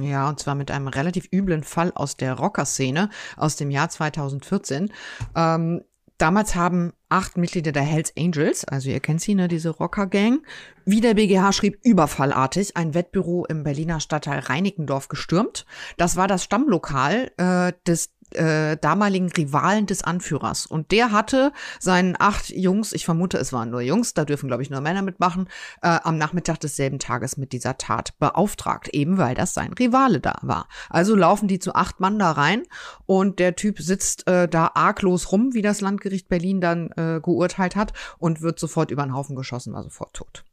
[0.03, 4.93] Ja, und zwar mit einem relativ üblen Fall aus der Rockerszene aus dem Jahr 2014.
[5.35, 5.83] Ähm,
[6.19, 10.43] Damals haben acht Mitglieder der Hells Angels, also ihr kennt sie, ne, diese Rocker-Gang,
[10.85, 15.65] wie der BGH schrieb, überfallartig ein Wettbüro im Berliner Stadtteil Reinickendorf gestürmt.
[15.97, 20.67] Das war das Stammlokal äh, des äh, damaligen Rivalen des Anführers.
[20.67, 24.63] Und der hatte seinen acht Jungs, ich vermute, es waren nur Jungs, da dürfen, glaube
[24.63, 25.49] ich, nur Männer mitmachen,
[25.83, 30.39] äh, am Nachmittag desselben Tages mit dieser Tat beauftragt, eben weil das sein Rivale da
[30.43, 30.69] war.
[30.91, 32.63] Also laufen die zu acht Mann da rein
[33.07, 37.77] und der Typ sitzt äh, da arglos rum, wie das Landgericht Berlin dann äh, geurteilt
[37.77, 40.45] hat, und wird sofort über den Haufen geschossen, war sofort tot.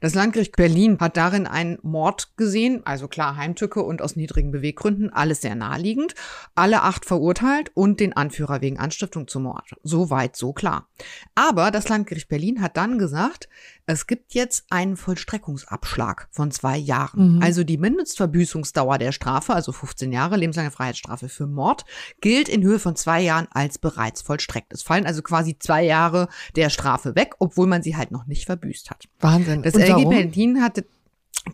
[0.00, 5.12] Das Landgericht Berlin hat darin einen Mord gesehen, also klar Heimtücke und aus niedrigen Beweggründen,
[5.12, 6.14] alles sehr naheliegend,
[6.54, 9.70] alle acht verurteilt und den Anführer wegen Anstiftung zum Mord.
[9.82, 10.88] So weit, so klar.
[11.34, 13.48] Aber das Landgericht Berlin hat dann gesagt,
[13.86, 17.36] es gibt jetzt einen Vollstreckungsabschlag von zwei Jahren.
[17.36, 17.42] Mhm.
[17.42, 21.84] Also die Mindestverbüßungsdauer der Strafe, also 15 Jahre lebenslange Freiheitsstrafe für Mord,
[22.20, 24.72] gilt in Höhe von zwei Jahren als bereits vollstreckt.
[24.72, 28.46] Es fallen also quasi zwei Jahre der Strafe weg, obwohl man sie halt noch nicht
[28.46, 29.08] verbüßt hat.
[29.18, 29.59] Wahnsinn.
[29.62, 30.84] Das LG Berlin hatte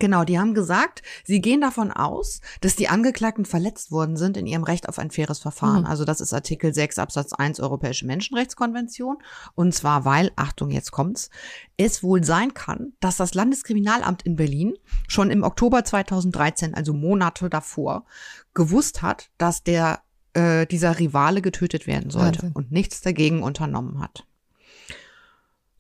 [0.00, 4.46] Genau, die haben gesagt, sie gehen davon aus, dass die Angeklagten verletzt worden sind in
[4.46, 5.82] ihrem Recht auf ein faires Verfahren.
[5.82, 5.86] Mhm.
[5.86, 9.18] Also das ist Artikel 6 Absatz 1 Europäische Menschenrechtskonvention.
[9.54, 11.30] Und zwar, weil, Achtung, jetzt kommt's,
[11.76, 14.74] es wohl sein kann, dass das Landeskriminalamt in Berlin
[15.06, 18.06] schon im Oktober 2013, also Monate davor,
[18.54, 20.00] gewusst hat, dass der
[20.34, 22.52] äh, dieser Rivale getötet werden sollte Wahnsinn.
[22.54, 24.26] und nichts dagegen unternommen hat.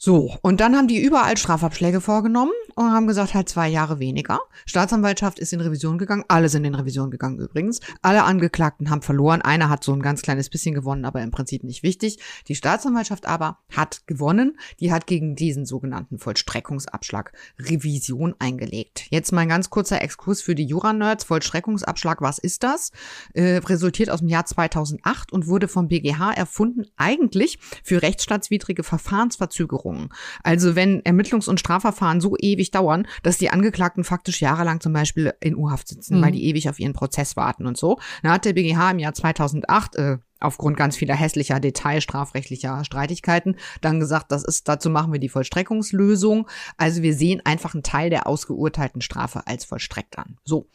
[0.06, 4.38] So, und dann haben die überall Strafabschläge vorgenommen und haben gesagt, halt zwei Jahre weniger.
[4.64, 7.80] Staatsanwaltschaft ist in Revision gegangen, alle sind in Revision gegangen übrigens.
[8.02, 11.64] Alle Angeklagten haben verloren, einer hat so ein ganz kleines bisschen gewonnen, aber im Prinzip
[11.64, 12.20] nicht wichtig.
[12.46, 19.06] Die Staatsanwaltschaft aber hat gewonnen, die hat gegen diesen sogenannten Vollstreckungsabschlag Revision eingelegt.
[19.10, 21.24] Jetzt mal ein ganz kurzer Exkurs für die Jura-Nerds.
[21.24, 22.92] Vollstreckungsabschlag, was ist das?
[23.34, 29.95] Äh, resultiert aus dem Jahr 2008 und wurde vom BGH erfunden, eigentlich für rechtsstaatswidrige Verfahrensverzögerungen
[29.96, 30.10] Verzögerungen.
[30.42, 35.34] Also wenn Ermittlungs- und Strafverfahren so ewig dauern, dass die Angeklagten faktisch jahrelang zum Beispiel
[35.40, 36.22] in U-Haft sitzen, mhm.
[36.22, 37.98] weil die ewig auf ihren Prozess warten und so.
[38.22, 44.00] Da hat der BGH im Jahr 2008 äh, aufgrund ganz vieler hässlicher detailstrafrechtlicher Streitigkeiten dann
[44.00, 46.46] gesagt, das ist, dazu machen wir die Vollstreckungslösung.
[46.76, 50.36] Also wir sehen einfach einen Teil der ausgeurteilten Strafe als vollstreckt an.
[50.44, 50.68] So.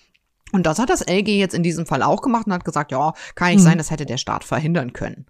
[0.51, 3.13] Und das hat das LG jetzt in diesem Fall auch gemacht und hat gesagt, ja,
[3.35, 3.63] kann nicht mhm.
[3.63, 5.25] sein, das hätte der Staat verhindern können.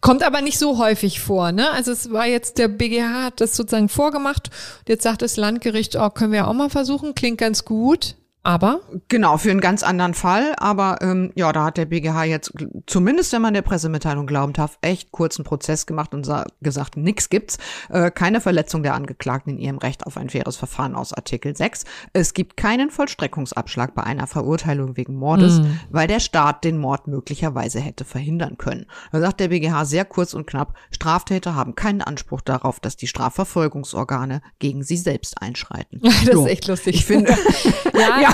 [0.00, 1.70] Kommt aber nicht so häufig vor, ne?
[1.70, 4.50] Also es war jetzt, der BGH hat das sozusagen vorgemacht.
[4.86, 8.16] Jetzt sagt das Landgericht, oh, können wir auch mal versuchen, klingt ganz gut.
[8.42, 8.80] Aber?
[9.08, 10.54] Genau, für einen ganz anderen Fall.
[10.56, 12.52] Aber ähm, ja, da hat der BGH jetzt,
[12.86, 16.26] zumindest wenn man der Pressemitteilung glauben darf, echt kurzen Prozess gemacht und
[16.62, 17.58] gesagt, nix gibt's.
[17.90, 21.84] Äh, keine Verletzung der Angeklagten in ihrem Recht auf ein faires Verfahren aus Artikel 6.
[22.14, 25.78] Es gibt keinen Vollstreckungsabschlag bei einer Verurteilung wegen Mordes, mhm.
[25.90, 28.86] weil der Staat den Mord möglicherweise hätte verhindern können.
[29.12, 33.06] Da sagt der BGH sehr kurz und knapp, Straftäter haben keinen Anspruch darauf, dass die
[33.06, 36.00] Strafverfolgungsorgane gegen sie selbst einschreiten.
[36.24, 36.46] das so.
[36.46, 36.94] ist echt lustig.
[36.96, 37.30] Ich finde,
[37.94, 38.29] ja, ja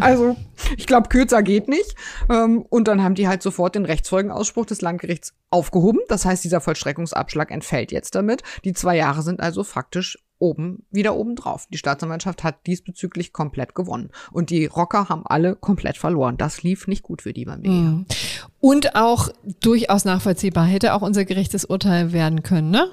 [0.00, 0.36] also
[0.76, 1.94] ich glaube, kürzer geht nicht.
[2.30, 6.00] Ähm, und dann haben die halt sofort den Rechtsfolgenausspruch des Landgerichts aufgehoben.
[6.08, 8.42] Das heißt, dieser Vollstreckungsabschlag entfällt jetzt damit.
[8.64, 11.66] Die zwei Jahre sind also faktisch oben, wieder oben drauf.
[11.72, 14.10] Die Staatsanwaltschaft hat diesbezüglich komplett gewonnen.
[14.32, 16.36] Und die Rocker haben alle komplett verloren.
[16.36, 17.70] Das lief nicht gut für die bei mir.
[17.70, 18.06] Mhm.
[18.60, 19.30] Und auch
[19.60, 22.88] durchaus nachvollziehbar hätte auch unser gerechtes Urteil werden können, ne?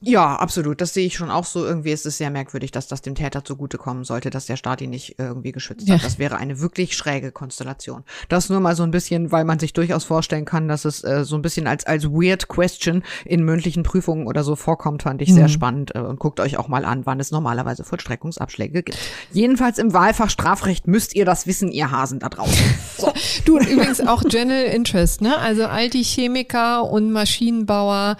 [0.00, 0.80] Ja, absolut.
[0.80, 1.64] Das sehe ich schon auch so.
[1.64, 4.90] Irgendwie ist es sehr merkwürdig, dass das dem Täter zugutekommen sollte, dass der Staat ihn
[4.90, 5.94] nicht irgendwie geschützt ja.
[5.94, 6.04] hat.
[6.04, 8.04] Das wäre eine wirklich schräge Konstellation.
[8.28, 11.24] Das nur mal so ein bisschen, weil man sich durchaus vorstellen kann, dass es äh,
[11.24, 15.30] so ein bisschen als, als weird question in mündlichen Prüfungen oder so vorkommt, fand ich
[15.30, 15.34] mhm.
[15.34, 15.94] sehr spannend.
[15.94, 18.98] Äh, und guckt euch auch mal an, wann es normalerweise Vollstreckungsabschläge gibt.
[19.32, 22.64] Jedenfalls im Wahlfach Strafrecht müsst ihr das wissen, ihr Hasen da draußen.
[22.98, 23.12] So.
[23.44, 25.38] du, übrigens auch General Interest, ne?
[25.38, 28.16] Also all die Chemiker und Maschinenbauer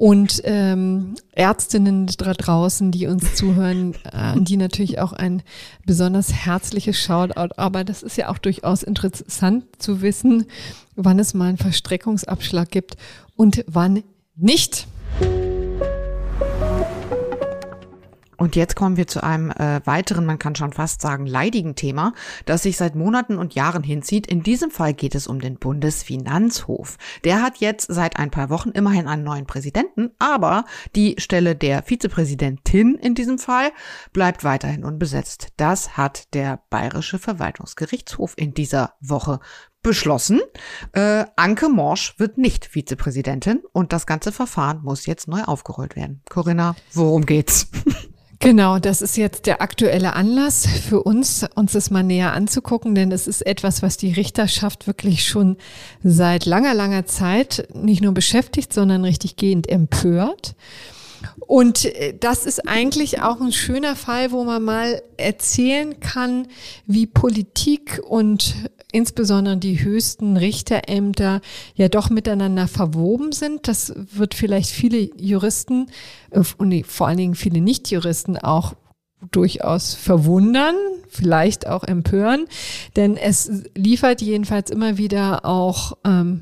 [0.00, 5.42] und ähm, Ärztinnen da draußen, die uns zuhören, äh, die natürlich auch ein
[5.84, 7.54] besonders herzliches Shoutout.
[7.58, 10.46] Aber das ist ja auch durchaus interessant zu wissen,
[10.96, 12.96] wann es mal einen Verstreckungsabschlag gibt
[13.36, 14.02] und wann
[14.36, 14.86] nicht.
[18.40, 22.14] Und jetzt kommen wir zu einem äh, weiteren, man kann schon fast sagen, leidigen Thema,
[22.46, 24.26] das sich seit Monaten und Jahren hinzieht.
[24.26, 26.96] In diesem Fall geht es um den Bundesfinanzhof.
[27.22, 30.64] Der hat jetzt seit ein paar Wochen immerhin einen neuen Präsidenten, aber
[30.96, 33.72] die Stelle der Vizepräsidentin in diesem Fall
[34.14, 35.48] bleibt weiterhin unbesetzt.
[35.58, 39.40] Das hat der Bayerische Verwaltungsgerichtshof in dieser Woche
[39.82, 40.40] beschlossen.
[40.92, 46.22] Äh, Anke Morsch wird nicht Vizepräsidentin und das ganze Verfahren muss jetzt neu aufgerollt werden.
[46.30, 47.68] Corinna, worum geht's?
[48.42, 53.12] Genau, das ist jetzt der aktuelle Anlass für uns, uns das mal näher anzugucken, denn
[53.12, 55.58] es ist etwas, was die Richterschaft wirklich schon
[56.02, 60.54] seit langer, langer Zeit nicht nur beschäftigt, sondern richtig gehend empört.
[61.38, 66.46] Und äh, das ist eigentlich auch ein schöner Fall, wo man mal erzählen kann,
[66.86, 68.54] wie Politik und
[68.92, 71.40] insbesondere die höchsten Richterämter
[71.74, 73.68] ja doch miteinander verwoben sind.
[73.68, 75.88] Das wird vielleicht viele Juristen
[76.30, 78.74] äh, und vor allen Dingen viele Nichtjuristen auch
[79.30, 80.74] durchaus verwundern,
[81.08, 82.46] vielleicht auch empören,
[82.96, 86.40] denn es liefert jedenfalls immer wieder auch ähm,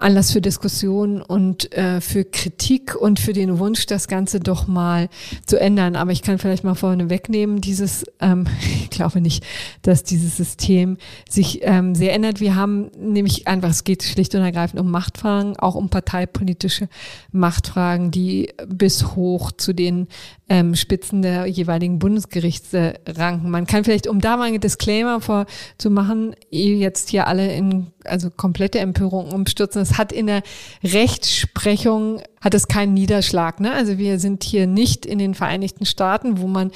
[0.00, 5.08] Anlass für Diskussion und äh, für Kritik und für den Wunsch, das Ganze doch mal
[5.46, 5.94] zu ändern.
[5.94, 8.46] Aber ich kann vielleicht mal vorne wegnehmen, dieses, ähm,
[8.82, 9.44] ich glaube nicht,
[9.82, 10.96] dass dieses System
[11.28, 12.40] sich ähm, sehr ändert.
[12.40, 16.88] Wir haben nämlich einfach, es geht schlicht und ergreifend um Machtfragen, auch um parteipolitische
[17.30, 20.08] Machtfragen, die bis hoch zu den
[20.48, 23.50] ähm, Spitzen der jeweiligen Bundesgerichte ranken.
[23.50, 28.78] Man kann vielleicht, um da mal einen Disclaimer vorzumachen, jetzt hier alle in also komplette
[28.80, 29.80] Empörung umstürzen.
[29.90, 30.42] Es hat in der
[30.84, 33.60] Rechtsprechung hat es keinen Niederschlag.
[33.60, 33.72] Ne?
[33.72, 36.70] Also wir sind hier nicht in den Vereinigten Staaten, wo man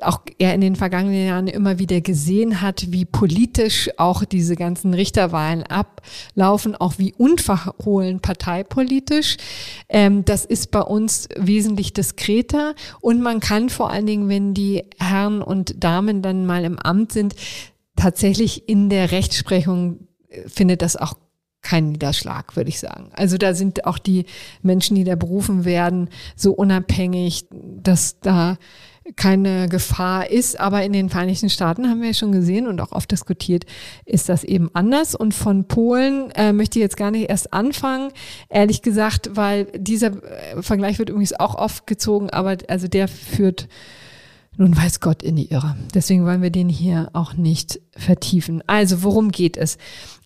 [0.00, 4.94] auch eher in den vergangenen Jahren immer wieder gesehen hat, wie politisch auch diese ganzen
[4.94, 9.36] Richterwahlen ablaufen, auch wie unverhohlen parteipolitisch.
[9.88, 14.84] Ähm, das ist bei uns wesentlich diskreter und man kann vor allen Dingen, wenn die
[14.98, 17.34] Herren und Damen dann mal im Amt sind,
[17.96, 21.14] tatsächlich in der Rechtsprechung äh, findet das auch
[21.62, 23.10] kein Niederschlag, würde ich sagen.
[23.12, 24.24] Also da sind auch die
[24.62, 28.56] Menschen, die da berufen werden, so unabhängig, dass da
[29.16, 30.58] keine Gefahr ist.
[30.60, 33.64] Aber in den Vereinigten Staaten haben wir ja schon gesehen und auch oft diskutiert,
[34.04, 35.14] ist das eben anders.
[35.14, 38.12] Und von Polen äh, möchte ich jetzt gar nicht erst anfangen,
[38.48, 43.68] ehrlich gesagt, weil dieser äh, Vergleich wird übrigens auch oft gezogen, aber also der führt
[44.56, 45.76] nun weiß Gott in die Irre.
[45.94, 48.62] Deswegen wollen wir den hier auch nicht vertiefen.
[48.66, 49.78] Also, worum geht es?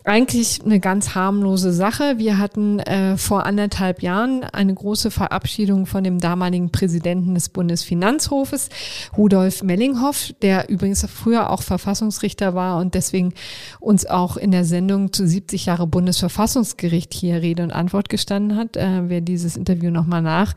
[0.05, 2.19] Eigentlich eine ganz harmlose Sache.
[2.19, 8.69] Wir hatten äh, vor anderthalb Jahren eine große Verabschiedung von dem damaligen Präsidenten des Bundesfinanzhofes,
[9.17, 13.33] Rudolf Mellinghoff, der übrigens früher auch Verfassungsrichter war und deswegen
[13.81, 18.77] uns auch in der Sendung zu 70 Jahre Bundesverfassungsgericht hier Rede und Antwort gestanden hat.
[18.77, 20.55] Äh, wer dieses Interview nochmal nach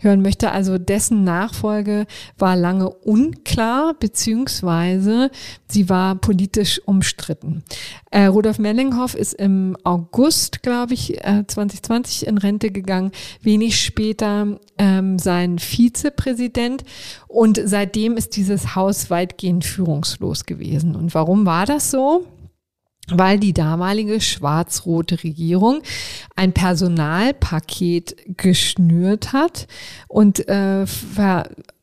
[0.00, 0.50] hören möchte.
[0.50, 2.06] Also dessen Nachfolge
[2.38, 5.30] war lange unklar, beziehungsweise
[5.68, 7.62] sie war politisch umstritten.
[8.10, 11.16] Äh, Rudolf Melling Zinghoff ist im August, glaube ich,
[11.46, 13.12] 2020 äh, in Rente gegangen.
[13.40, 16.82] Wenig später ähm, sein Vizepräsident.
[17.28, 20.96] Und seitdem ist dieses Haus weitgehend führungslos gewesen.
[20.96, 22.26] Und warum war das so?
[23.12, 25.82] weil die damalige schwarz-rote Regierung
[26.36, 29.66] ein Personalpaket geschnürt hat
[30.06, 30.86] und äh,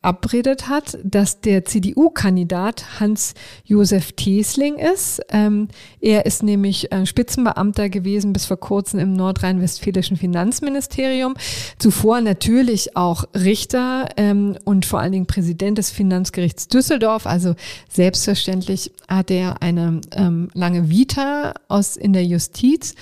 [0.01, 5.21] verabredet hat, dass der CDU-Kandidat Hans-Josef Tesling ist.
[5.29, 5.67] Ähm,
[5.99, 11.35] er ist nämlich äh, Spitzenbeamter gewesen bis vor kurzem im nordrhein-westfälischen Finanzministerium.
[11.77, 17.25] Zuvor natürlich auch Richter ähm, und vor allen Dingen Präsident des Finanzgerichts Düsseldorf.
[17.25, 17.55] Also
[17.89, 22.95] selbstverständlich hat er eine ähm, lange Vita aus in der Justiz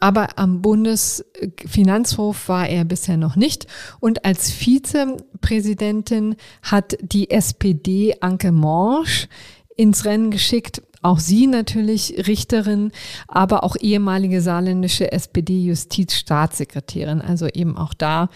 [0.00, 3.66] aber am Bundesfinanzhof war er bisher noch nicht.
[4.00, 9.28] Und als Vizepräsidentin hat die SPD Anke Morsch
[9.76, 10.82] ins Rennen geschickt.
[11.02, 12.92] Auch sie natürlich Richterin,
[13.26, 17.22] aber auch ehemalige saarländische SPD-Justizstaatssekretärin.
[17.22, 18.28] Also eben auch da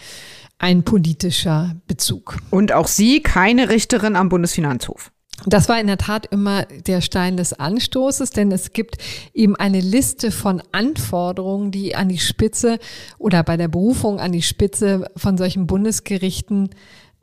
[0.57, 2.37] ein politischer Bezug.
[2.49, 5.11] Und auch sie keine Richterin am Bundesfinanzhof.
[5.45, 8.97] Das war in der Tat immer der Stein des Anstoßes, denn es gibt
[9.33, 12.79] eben eine Liste von Anforderungen, die an die Spitze
[13.17, 16.69] oder bei der Berufung an die Spitze von solchen Bundesgerichten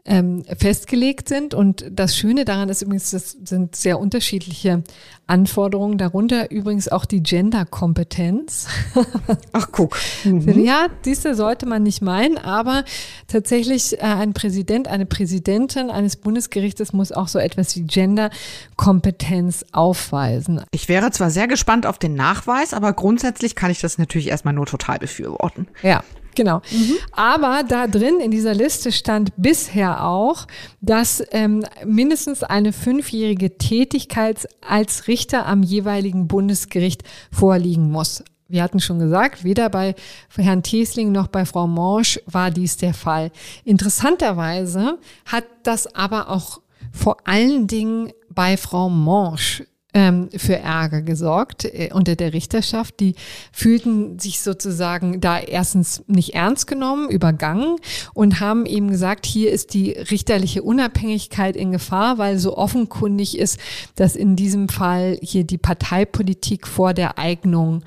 [0.04, 1.54] ähm, festgelegt sind.
[1.54, 4.82] Und das Schöne daran ist übrigens, das sind sehr unterschiedliche
[5.28, 8.66] Anforderungen, darunter übrigens auch die Gender-Kompetenz.
[9.52, 9.96] Ach, guck.
[10.24, 10.64] Mhm.
[10.64, 12.84] Ja, diese sollte man nicht meinen, aber
[13.28, 20.62] tatsächlich äh, ein Präsident, eine Präsidentin eines Bundesgerichtes muss auch so etwas wie Gender-Kompetenz aufweisen.
[20.72, 24.54] Ich wäre zwar sehr gespannt auf den Nachweis, aber grundsätzlich kann ich das natürlich erstmal
[24.54, 25.68] nur total befürworten.
[25.82, 26.02] Ja,
[26.34, 26.62] Genau.
[26.70, 26.94] Mhm.
[27.12, 30.46] Aber da drin in dieser Liste stand bisher auch,
[30.80, 38.24] dass ähm, mindestens eine fünfjährige Tätigkeit als Richter am jeweiligen Bundesgericht vorliegen muss.
[38.48, 39.94] Wir hatten schon gesagt, weder bei
[40.36, 43.30] Herrn Thiesling noch bei Frau Morsch war dies der Fall.
[43.64, 46.60] Interessanterweise hat das aber auch
[46.92, 49.62] vor allen Dingen bei Frau Morsch
[49.94, 53.00] ähm, für Ärger gesorgt äh, unter der Richterschaft.
[53.00, 53.14] Die
[53.52, 57.76] fühlten sich sozusagen da erstens nicht ernst genommen, übergangen
[58.14, 63.58] und haben eben gesagt, hier ist die richterliche Unabhängigkeit in Gefahr, weil so offenkundig ist,
[63.94, 67.82] dass in diesem Fall hier die Parteipolitik vor der Eignung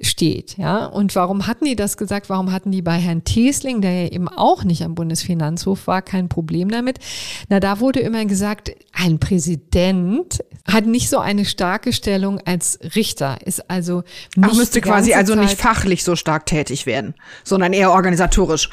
[0.00, 0.56] steht.
[0.58, 0.86] Ja?
[0.86, 2.28] Und warum hatten die das gesagt?
[2.28, 6.28] Warum hatten die bei Herrn Tesling, der ja eben auch nicht am Bundesfinanzhof war, kein
[6.28, 6.98] Problem damit?
[7.48, 13.38] Na, da wurde immer gesagt, ein Präsident hat nicht so eine starke Stellung als Richter,
[13.44, 14.02] ist also
[14.36, 18.68] nicht Ach, müsste quasi also nicht fachlich so stark tätig werden, sondern eher organisatorisch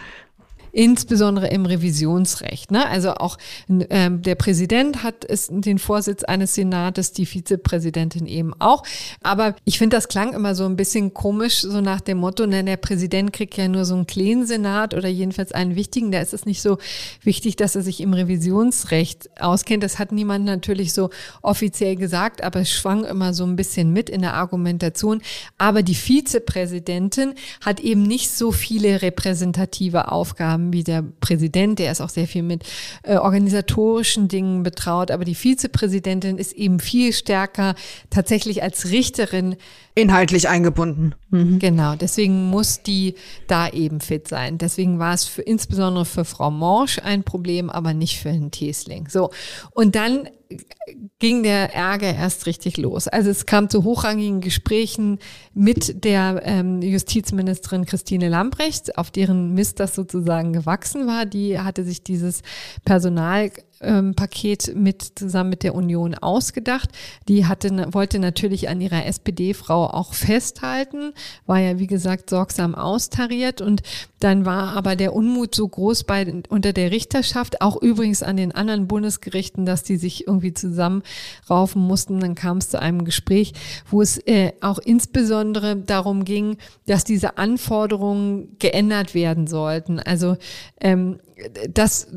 [0.75, 2.69] insbesondere im Revisionsrecht.
[2.69, 2.85] Ne?
[2.87, 3.37] Also auch
[3.69, 8.83] ähm, der Präsident hat es, den Vorsitz eines Senates, die Vizepräsidentin eben auch.
[9.23, 12.61] Aber ich finde, das klang immer so ein bisschen komisch, so nach dem Motto, ne,
[12.63, 16.11] der Präsident kriegt ja nur so einen kleinen Senat oder jedenfalls einen wichtigen.
[16.11, 16.77] Da ist es nicht so
[17.23, 19.81] wichtig, dass er sich im Revisionsrecht auskennt.
[19.81, 21.09] Das hat niemand natürlich so
[21.41, 25.21] offiziell gesagt, aber es schwang immer so ein bisschen mit in der Argumentation.
[25.57, 32.01] Aber die Vizepräsidentin hat eben nicht so viele repräsentative Aufgaben wie der Präsident, der ist
[32.01, 32.63] auch sehr viel mit
[33.03, 37.75] äh, organisatorischen Dingen betraut, aber die Vizepräsidentin ist eben viel stärker
[38.09, 39.55] tatsächlich als Richterin
[39.95, 41.15] inhaltlich eingebunden.
[41.29, 41.59] Mhm.
[41.59, 43.15] Genau, deswegen muss die
[43.47, 44.57] da eben fit sein.
[44.57, 49.07] Deswegen war es für, insbesondere für Frau Morsch ein Problem, aber nicht für Herrn Tesling.
[49.07, 49.31] So,
[49.71, 50.27] und dann
[51.19, 53.07] ging der Ärger erst richtig los.
[53.07, 55.19] Also es kam zu hochrangigen Gesprächen
[55.53, 61.25] mit der ähm, Justizministerin Christine Lambrecht, auf deren Mist das sozusagen gewachsen war.
[61.25, 62.41] Die hatte sich dieses
[62.83, 63.51] Personal
[63.81, 66.89] ähm, Paket mit zusammen mit der Union ausgedacht.
[67.27, 71.13] Die hatte, wollte natürlich an ihrer SPD-Frau auch festhalten,
[71.45, 73.81] war ja wie gesagt sorgsam austariert und
[74.19, 78.53] dann war aber der Unmut so groß bei unter der Richterschaft, auch übrigens an den
[78.53, 82.19] anderen Bundesgerichten, dass die sich irgendwie zusammenraufen mussten.
[82.19, 83.53] Dann kam es zu einem Gespräch,
[83.89, 86.57] wo es äh, auch insbesondere darum ging,
[86.87, 89.99] dass diese Anforderungen geändert werden sollten.
[89.99, 90.37] Also
[90.81, 91.19] ähm,
[91.69, 92.07] das,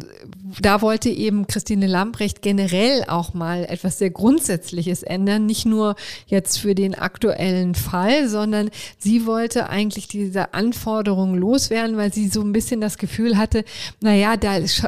[0.61, 5.97] da wollte eben Christine Lambrecht generell auch mal etwas sehr Grundsätzliches ändern, nicht nur
[6.27, 12.43] jetzt für den aktuellen Fall, sondern sie wollte eigentlich diese Anforderungen loswerden, weil sie so
[12.43, 13.64] ein bisschen das Gefühl hatte,
[14.01, 14.87] na ja, da ist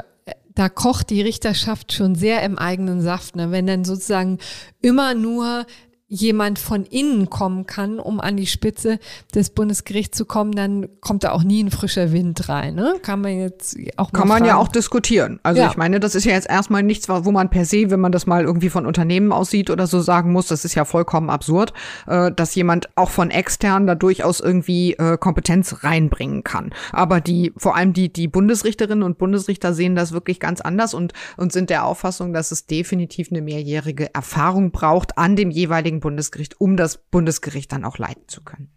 [0.54, 3.50] da kocht die Richterschaft schon sehr im eigenen Saft, ne?
[3.50, 4.38] wenn dann sozusagen
[4.82, 5.64] immer nur
[6.12, 8.98] jemand von innen kommen kann, um an die Spitze
[9.32, 12.74] des Bundesgerichts zu kommen, dann kommt da auch nie ein frischer Wind rein.
[12.74, 12.96] Ne?
[13.00, 15.38] Kann man jetzt auch Kann man ja auch diskutieren.
[15.44, 15.70] Also ja.
[15.70, 18.26] ich meine, das ist ja jetzt erstmal nichts, wo man per se, wenn man das
[18.26, 21.72] mal irgendwie von Unternehmen aussieht oder so sagen muss, das ist ja vollkommen absurd,
[22.08, 26.72] äh, dass jemand auch von extern da durchaus irgendwie äh, Kompetenz reinbringen kann.
[26.90, 31.12] Aber die, vor allem die, die Bundesrichterinnen und Bundesrichter sehen das wirklich ganz anders und,
[31.36, 36.60] und sind der Auffassung, dass es definitiv eine mehrjährige Erfahrung braucht an dem jeweiligen Bundesgericht,
[36.60, 38.70] um das Bundesgericht dann auch leiten zu können.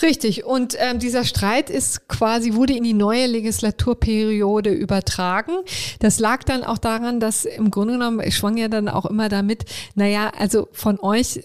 [0.00, 0.44] Richtig.
[0.44, 5.52] Und ähm, dieser Streit ist quasi, wurde in die neue Legislaturperiode übertragen.
[5.98, 9.28] Das lag dann auch daran, dass im Grunde genommen, ich schwang ja dann auch immer
[9.28, 9.64] damit,
[9.94, 11.40] naja, also von euch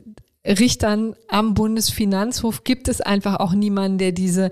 [0.46, 4.52] Richtern am Bundesfinanzhof gibt es einfach auch niemanden, der diese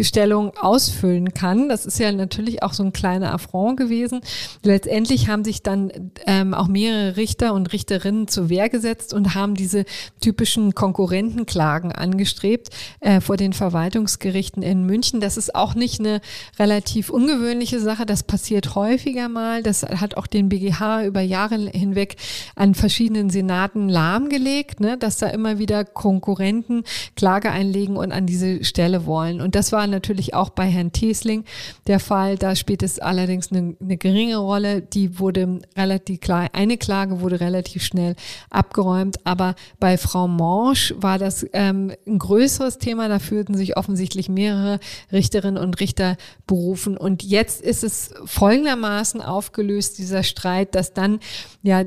[0.00, 1.70] Stellung ausfüllen kann.
[1.70, 4.20] Das ist ja natürlich auch so ein kleiner Affront gewesen.
[4.62, 9.54] Letztendlich haben sich dann ähm, auch mehrere Richter und Richterinnen zur Wehr gesetzt und haben
[9.54, 9.86] diese
[10.20, 12.68] typischen Konkurrentenklagen angestrebt
[13.00, 15.20] äh, vor den Verwaltungsgerichten in München.
[15.20, 16.20] Das ist auch nicht eine
[16.58, 18.04] relativ ungewöhnliche Sache.
[18.04, 19.62] Das passiert häufiger mal.
[19.62, 22.16] Das hat auch den BGH über Jahre hinweg
[22.56, 26.84] an verschiedenen Senaten lahmgelegt, ne, dass da immer wieder Konkurrenten
[27.16, 29.40] Klage einlegen und an diese Stelle wollen.
[29.40, 31.44] Und das war natürlich auch bei Herrn Thiesling
[31.86, 32.36] der Fall.
[32.36, 34.82] Da spielt es allerdings eine, eine geringe Rolle.
[34.82, 38.16] Die wurde relativ klar, eine Klage wurde relativ schnell
[38.50, 39.24] abgeräumt.
[39.24, 43.08] Aber bei Frau Morsch war das ähm, ein größeres Thema.
[43.08, 44.80] Da fühlten sich offensichtlich mehrere
[45.12, 46.16] Richterinnen und Richter
[46.46, 46.96] berufen.
[46.96, 51.20] Und jetzt ist es folgendermaßen aufgelöst, dieser Streit, dass dann
[51.62, 51.82] ja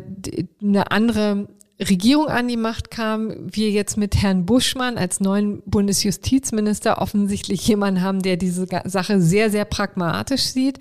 [0.61, 1.47] eine andere
[1.79, 8.01] Regierung an die Macht kam, wir jetzt mit Herrn Buschmann als neuen Bundesjustizminister offensichtlich jemanden
[8.01, 10.77] haben, der diese Sache sehr, sehr pragmatisch sieht,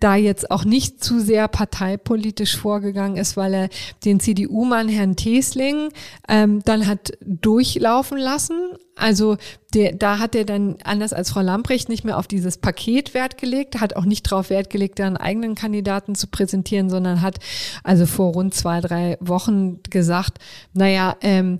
[0.00, 3.68] da jetzt auch nicht zu sehr parteipolitisch vorgegangen ist, weil er
[4.04, 5.90] den CDU-Mann Herrn Tesling
[6.28, 8.58] ähm, dann hat durchlaufen lassen
[8.96, 9.36] also
[9.74, 13.38] der, da hat er dann anders als Frau Lamprecht nicht mehr auf dieses Paket Wert
[13.38, 17.38] gelegt, hat auch nicht darauf Wert gelegt, einen eigenen Kandidaten zu präsentieren, sondern hat
[17.82, 20.38] also vor rund zwei, drei Wochen gesagt,
[20.74, 21.58] naja, ähm,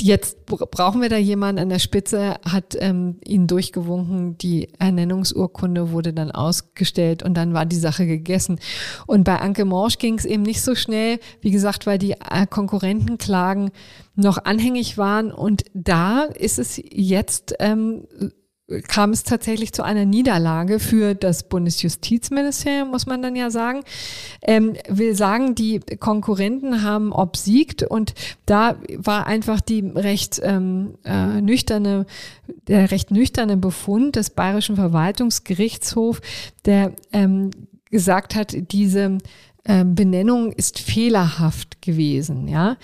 [0.00, 6.12] jetzt brauchen wir da jemanden an der Spitze, hat ähm, ihn durchgewunken, die Ernennungsurkunde wurde
[6.12, 8.58] dann ausgestellt und dann war die Sache gegessen.
[9.06, 12.46] Und bei Anke Morsch ging es eben nicht so schnell, wie gesagt, weil die äh,
[12.48, 13.70] Konkurrentenklagen
[14.14, 15.30] noch anhängig waren.
[15.30, 18.06] Und da ist es jetzt ähm,
[18.86, 23.82] kam es tatsächlich zu einer Niederlage für das Bundesjustizministerium, muss man dann ja sagen.
[24.42, 28.14] Ähm, will sagen, die Konkurrenten haben obsiegt und
[28.44, 32.04] da war einfach die recht ähm, äh, nüchterne,
[32.66, 36.20] der recht nüchterne Befund des Bayerischen Verwaltungsgerichtshofs,
[36.66, 37.50] der ähm,
[37.90, 39.16] gesagt hat, diese
[39.64, 42.76] ähm, Benennung ist fehlerhaft gewesen, ja.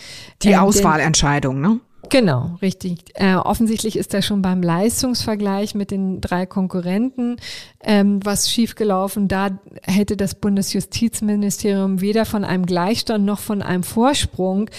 [0.42, 1.80] Die ähm, Auswahlentscheidung, ne?
[2.10, 2.98] Genau, richtig.
[3.14, 7.36] Äh, offensichtlich ist da schon beim Leistungsvergleich mit den drei Konkurrenten
[7.82, 9.28] ähm, was schiefgelaufen.
[9.28, 14.70] Da hätte das Bundesjustizministerium weder von einem Gleichstand noch von einem Vorsprung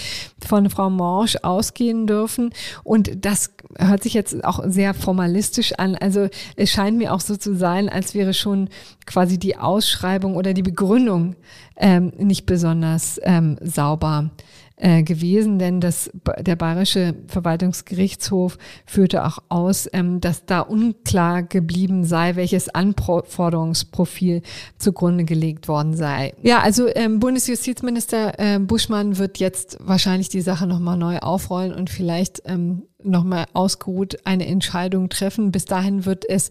[0.46, 2.50] von Frau Morsch ausgehen dürfen.
[2.84, 5.94] Und das hört sich jetzt auch sehr formalistisch an.
[5.96, 8.68] Also es scheint mir auch so zu sein, als wäre schon
[9.06, 11.36] quasi die Ausschreibung oder die Begründung
[11.76, 14.30] ähm, nicht besonders ähm, sauber
[14.76, 22.04] äh, gewesen, denn das, der Bayerische Verwaltungsgerichtshof führte auch aus, ähm, dass da unklar geblieben
[22.04, 24.42] sei, welches Anforderungsprofil
[24.78, 26.34] zugrunde gelegt worden sei.
[26.42, 31.88] Ja, also ähm, Bundesjustizminister äh, Buschmann wird jetzt wahrscheinlich die Sache nochmal neu aufrollen und
[31.88, 35.52] vielleicht ähm, nochmal ausgeruht eine Entscheidung treffen.
[35.52, 36.50] Bis dahin wird es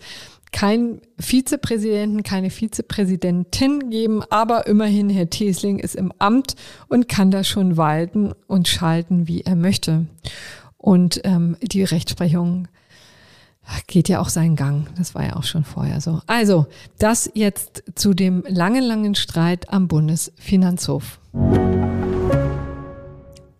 [0.56, 6.56] keinen Vizepräsidenten, keine Vizepräsidentin geben, aber immerhin Herr Tesling ist im Amt
[6.88, 10.06] und kann da schon walten und schalten, wie er möchte.
[10.78, 12.70] Und ähm, die Rechtsprechung
[13.88, 14.88] geht ja auch seinen Gang.
[14.98, 16.22] Das war ja auch schon vorher so.
[16.26, 16.68] Also,
[17.00, 21.20] das jetzt zu dem langen, langen Streit am Bundesfinanzhof.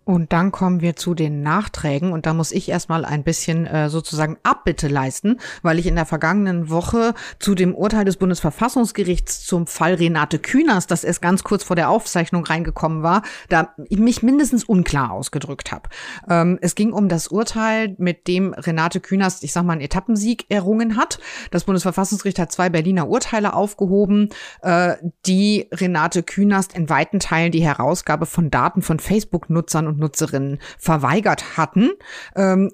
[0.06, 3.90] Und dann kommen wir zu den Nachträgen und da muss ich erstmal ein bisschen äh,
[3.90, 9.66] sozusagen Abbitte leisten, weil ich in der vergangenen Woche zu dem Urteil des Bundesverfassungsgerichts zum
[9.66, 14.62] Fall Renate Künast, das erst ganz kurz vor der Aufzeichnung reingekommen war, da mich mindestens
[14.62, 15.88] unklar ausgedrückt habe.
[16.28, 20.46] Ähm, es ging um das Urteil, mit dem Renate Künast, ich sag mal, einen Etappensieg
[20.50, 21.18] errungen hat.
[21.50, 24.28] Das Bundesverfassungsgericht hat zwei Berliner Urteile aufgehoben,
[24.62, 24.94] äh,
[25.26, 31.90] die Renate Künast in weiten Teilen die Herausgabe von Daten von Facebook-Nutzern Nutzerinnen verweigert hatten.
[32.34, 32.70] Ähm,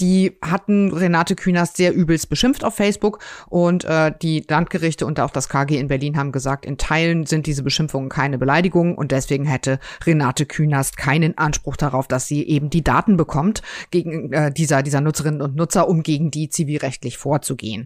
[0.00, 5.30] die hatten Renate Künast sehr übelst beschimpft auf Facebook und äh, die Landgerichte und auch
[5.30, 9.44] das KG in Berlin haben gesagt, in Teilen sind diese Beschimpfungen keine Beleidigungen und deswegen
[9.44, 14.82] hätte Renate Künast keinen Anspruch darauf, dass sie eben die Daten bekommt gegen äh, dieser,
[14.82, 17.84] dieser Nutzerinnen und Nutzer, um gegen die zivilrechtlich vorzugehen.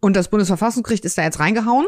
[0.00, 1.86] Und das Bundesverfassungsgericht ist da jetzt reingehauen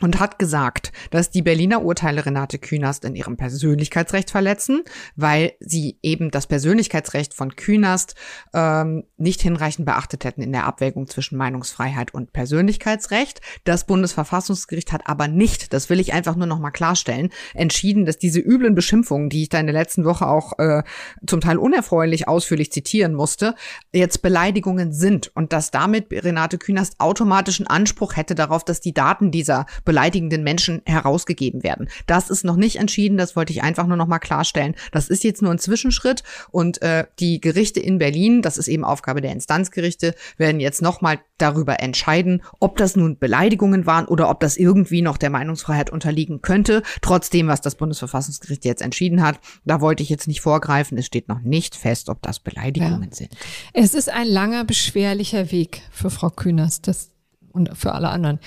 [0.00, 4.82] und hat gesagt, dass die Berliner Urteile Renate Künast in ihrem Persönlichkeitsrecht verletzen,
[5.16, 8.14] weil sie eben das Persönlichkeitsrecht von Künast
[8.54, 13.40] ähm, nicht hinreichend beachtet hätten in der Abwägung zwischen Meinungsfreiheit und Persönlichkeitsrecht.
[13.64, 18.18] Das Bundesverfassungsgericht hat aber nicht, das will ich einfach nur noch mal klarstellen, entschieden, dass
[18.18, 20.82] diese üblen Beschimpfungen, die ich da in der letzten Woche auch äh,
[21.26, 23.54] zum Teil unerfreulich ausführlich zitieren musste,
[23.92, 29.30] jetzt Beleidigungen sind und dass damit Renate Künast automatischen Anspruch hätte darauf, dass die Daten
[29.30, 31.88] dieser beleidigenden Menschen herausgegeben werden.
[32.06, 34.76] Das ist noch nicht entschieden, das wollte ich einfach nur noch mal klarstellen.
[34.92, 36.22] Das ist jetzt nur ein Zwischenschritt
[36.52, 41.00] und äh, die Gerichte in Berlin, das ist eben Aufgabe der Instanzgerichte, werden jetzt noch
[41.00, 45.90] mal darüber entscheiden, ob das nun Beleidigungen waren oder ob das irgendwie noch der Meinungsfreiheit
[45.90, 46.84] unterliegen könnte.
[47.02, 50.98] Trotzdem, was das Bundesverfassungsgericht jetzt entschieden hat, da wollte ich jetzt nicht vorgreifen.
[50.98, 53.16] Es steht noch nicht fest, ob das Beleidigungen ja.
[53.16, 53.36] sind.
[53.72, 56.80] Es ist ein langer, beschwerlicher Weg für Frau Kühners.
[56.80, 57.10] Das
[57.52, 58.38] und für alle anderen.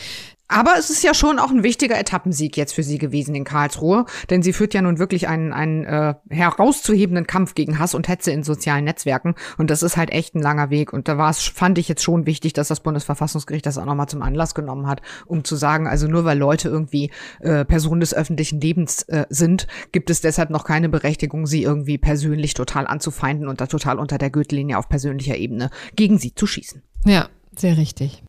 [0.53, 4.05] Aber es ist ja schon auch ein wichtiger Etappensieg jetzt für sie gewesen in Karlsruhe,
[4.29, 8.29] denn sie führt ja nun wirklich einen, einen äh, herauszuhebenden Kampf gegen Hass und Hetze
[8.31, 11.39] in sozialen Netzwerken und das ist halt echt ein langer Weg und da war es,
[11.41, 15.01] fand ich jetzt schon wichtig, dass das Bundesverfassungsgericht das auch nochmal zum Anlass genommen hat,
[15.25, 19.65] um zu sagen, also nur weil Leute irgendwie äh, Personen des öffentlichen Lebens äh, sind,
[19.91, 24.19] gibt es deshalb noch keine Berechtigung, sie irgendwie persönlich total anzufeinden und da total unter
[24.19, 26.83] der Gürtellinie auf persönlicher Ebene gegen sie zu schießen.
[27.05, 28.23] Ja, sehr richtig.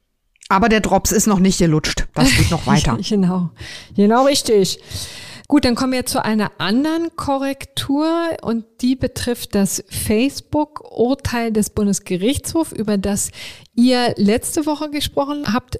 [0.48, 2.06] Aber der Drops ist noch nicht gelutscht.
[2.14, 2.98] Das geht noch weiter.
[3.00, 3.50] genau.
[3.96, 4.78] Genau richtig.
[5.46, 8.08] Gut, dann kommen wir zu einer anderen Korrektur
[8.42, 13.30] und die betrifft das Facebook-Urteil des Bundesgerichtshofs, über das
[13.74, 15.78] ihr letzte Woche gesprochen habt.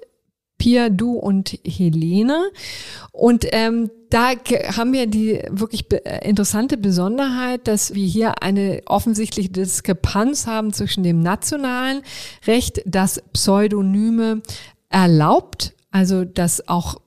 [0.57, 2.51] Pia, du und Helene.
[3.11, 4.31] Und ähm, da
[4.77, 5.85] haben wir die wirklich
[6.23, 12.01] interessante Besonderheit, dass wir hier eine offensichtliche Diskrepanz haben zwischen dem nationalen
[12.47, 14.41] Recht, das Pseudonyme
[14.89, 17.01] erlaubt, also das auch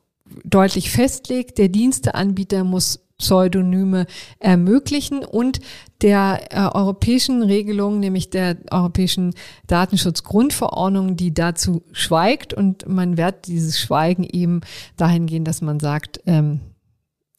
[0.44, 4.07] deutlich festlegt, der Diensteanbieter muss Pseudonyme
[4.39, 5.61] ermöglichen und
[6.03, 9.35] der äh, europäischen Regelung, nämlich der europäischen
[9.66, 14.61] Datenschutzgrundverordnung, die dazu schweigt und man wird dieses Schweigen eben
[14.97, 16.61] dahingehend, dass man sagt, ähm,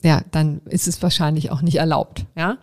[0.02, 2.58] ja, dann ist es wahrscheinlich auch nicht erlaubt, ja.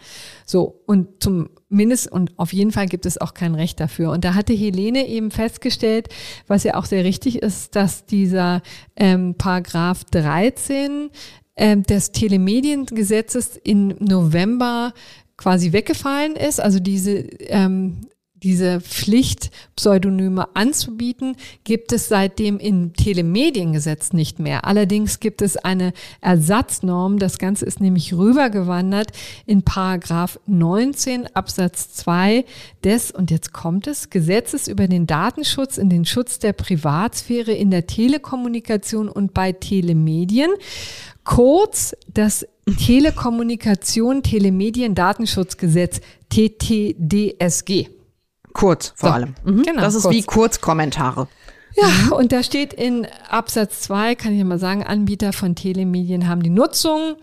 [0.47, 4.11] So und zumindest und auf jeden Fall gibt es auch kein Recht dafür.
[4.11, 6.09] Und da hatte Helene eben festgestellt,
[6.47, 8.63] was ja auch sehr richtig ist, dass dieser
[8.97, 11.11] ähm, Paragraph 13
[11.57, 14.93] ähm, des Telemediengesetzes im November
[15.37, 16.61] quasi weggefallen ist.
[16.61, 18.01] Also diese ähm,
[18.47, 24.65] diese Pflicht, Pseudonyme anzubieten, gibt es seitdem im Telemediengesetz nicht mehr.
[24.67, 27.19] Allerdings gibt es eine Ersatznorm.
[27.19, 29.11] Das Ganze ist nämlich rübergewandert
[29.47, 32.45] in Paragraph 19 Absatz 2
[32.85, 37.73] des, und jetzt kommt es, Gesetzes über den Datenschutz in den Schutz der Privatsphäre in
[37.73, 40.53] der Telekommunikation und bei Telemedien.
[41.25, 42.47] Kurz das
[42.79, 47.96] Telekommunikation Telemedien Datenschutzgesetz TTDSG.
[48.57, 49.15] Kurz vor so.
[49.15, 49.35] allem.
[49.45, 49.63] Mhm.
[49.63, 50.15] Genau, das ist kurz.
[50.15, 51.29] wie Kurzkommentare.
[51.77, 56.43] Ja, und da steht in Absatz 2, kann ich mal sagen, Anbieter von Telemedien haben
[56.43, 57.17] die Nutzung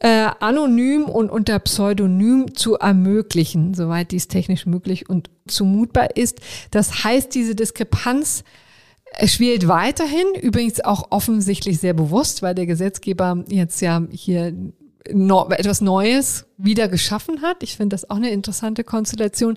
[0.00, 6.40] äh, anonym und unter Pseudonym zu ermöglichen, soweit dies technisch möglich und zumutbar ist.
[6.70, 8.44] Das heißt, diese Diskrepanz
[9.24, 14.54] schwelt weiterhin, übrigens auch offensichtlich sehr bewusst, weil der Gesetzgeber jetzt ja hier
[15.10, 17.62] etwas Neues wieder geschaffen hat.
[17.62, 19.56] Ich finde das auch eine interessante Konstellation.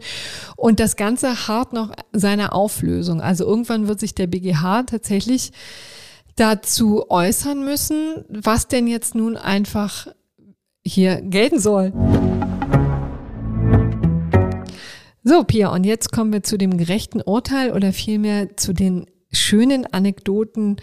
[0.55, 3.21] Und das Ganze hart noch seiner Auflösung.
[3.21, 5.51] Also irgendwann wird sich der BGH tatsächlich
[6.35, 10.07] dazu äußern müssen, was denn jetzt nun einfach
[10.85, 11.93] hier gelten soll.
[15.23, 19.85] So, Pia, und jetzt kommen wir zu dem gerechten Urteil oder vielmehr zu den schönen
[19.85, 20.77] Anekdoten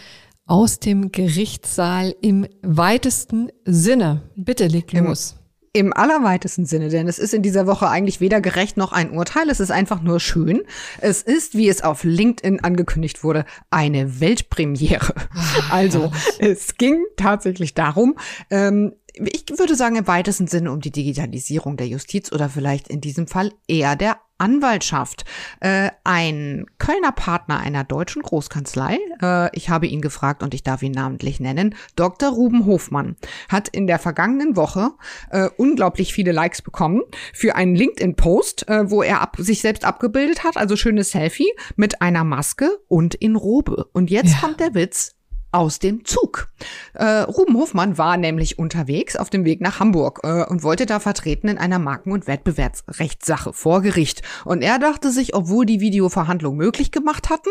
[0.51, 4.23] aus dem Gerichtssaal im weitesten Sinne.
[4.35, 5.37] Bitte leg los.
[5.73, 9.13] Im, Im allerweitesten Sinne, denn es ist in dieser Woche eigentlich weder gerecht noch ein
[9.13, 9.49] Urteil.
[9.49, 10.63] Es ist einfach nur schön.
[11.01, 15.15] Es ist, wie es auf LinkedIn angekündigt wurde, eine Weltpremiere.
[15.33, 18.17] Ah, also es ging tatsächlich darum,
[18.51, 18.95] ähm,
[19.27, 23.27] ich würde sagen, im weitesten Sinne um die Digitalisierung der Justiz oder vielleicht in diesem
[23.27, 25.25] Fall eher der Anwaltschaft.
[25.61, 30.83] Äh, ein Kölner Partner einer deutschen Großkanzlei, äh, ich habe ihn gefragt und ich darf
[30.83, 32.31] ihn namentlich nennen, Dr.
[32.31, 33.17] Ruben Hofmann,
[33.49, 34.93] hat in der vergangenen Woche
[35.31, 37.03] äh, unglaublich viele Likes bekommen
[37.35, 42.01] für einen LinkedIn-Post, äh, wo er ab, sich selbst abgebildet hat, also schönes Selfie mit
[42.01, 43.89] einer Maske und in Robe.
[43.93, 44.39] Und jetzt ja.
[44.41, 45.17] kommt der Witz,
[45.53, 46.49] aus dem Zug.
[46.95, 51.01] Äh, Ruben Hofmann war nämlich unterwegs auf dem Weg nach Hamburg äh, und wollte da
[51.01, 54.23] vertreten in einer Marken- und Wettbewerbsrechtssache vor Gericht.
[54.45, 57.51] Und er dachte sich, obwohl die Videoverhandlung möglich gemacht hatten,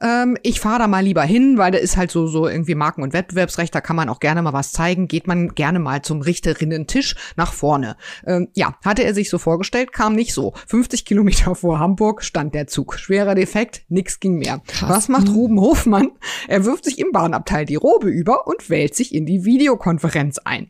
[0.00, 3.02] ähm, ich fahre da mal lieber hin, weil da ist halt so, so irgendwie Marken-
[3.02, 6.22] und Wettbewerbsrecht, da kann man auch gerne mal was zeigen, geht man gerne mal zum
[6.22, 7.96] Richterinnen-Tisch nach vorne.
[8.26, 10.52] Ähm, ja, hatte er sich so vorgestellt, kam nicht so.
[10.68, 12.98] 50 Kilometer vor Hamburg stand der Zug.
[12.98, 14.60] Schwerer Defekt, nix ging mehr.
[14.66, 14.88] Krass.
[14.88, 15.34] Was macht mhm.
[15.34, 16.10] Ruben Hofmann?
[16.48, 20.38] Er wirft sich im Bahn Frauenabteil die Robe über und wählt sich in die Videokonferenz
[20.38, 20.68] ein.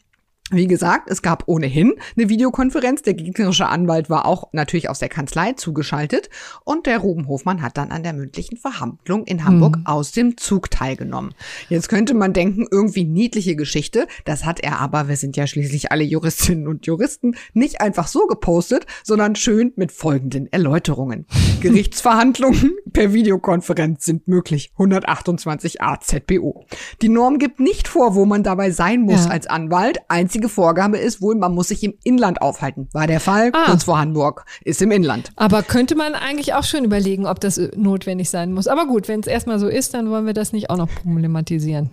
[0.53, 3.01] Wie gesagt, es gab ohnehin eine Videokonferenz.
[3.01, 6.29] Der gegnerische Anwalt war auch natürlich aus der Kanzlei zugeschaltet.
[6.65, 9.87] Und der Ruben Hofmann hat dann an der mündlichen Verhandlung in Hamburg mhm.
[9.87, 11.33] aus dem Zug teilgenommen.
[11.71, 14.07] Jetzt könnte man denken, irgendwie niedliche Geschichte.
[14.27, 18.27] Das hat er aber, wir sind ja schließlich alle Juristinnen und Juristen, nicht einfach so
[18.27, 21.25] gepostet, sondern schön mit folgenden Erläuterungen.
[21.61, 24.71] Gerichtsverhandlungen per Videokonferenz sind möglich.
[24.77, 26.67] 128a ZBO.
[27.01, 29.31] Die Norm gibt nicht vor, wo man dabei sein muss ja.
[29.31, 30.01] als Anwalt.
[30.09, 32.89] Einzige einzige Vorgabe ist wohl, man muss sich im Inland aufhalten.
[32.93, 33.65] War der Fall, ah.
[33.67, 35.31] kurz vor Hamburg, ist im Inland.
[35.37, 38.67] Aber könnte man eigentlich auch schon überlegen, ob das notwendig sein muss.
[38.67, 41.91] Aber gut, wenn es erstmal so ist, dann wollen wir das nicht auch noch problematisieren.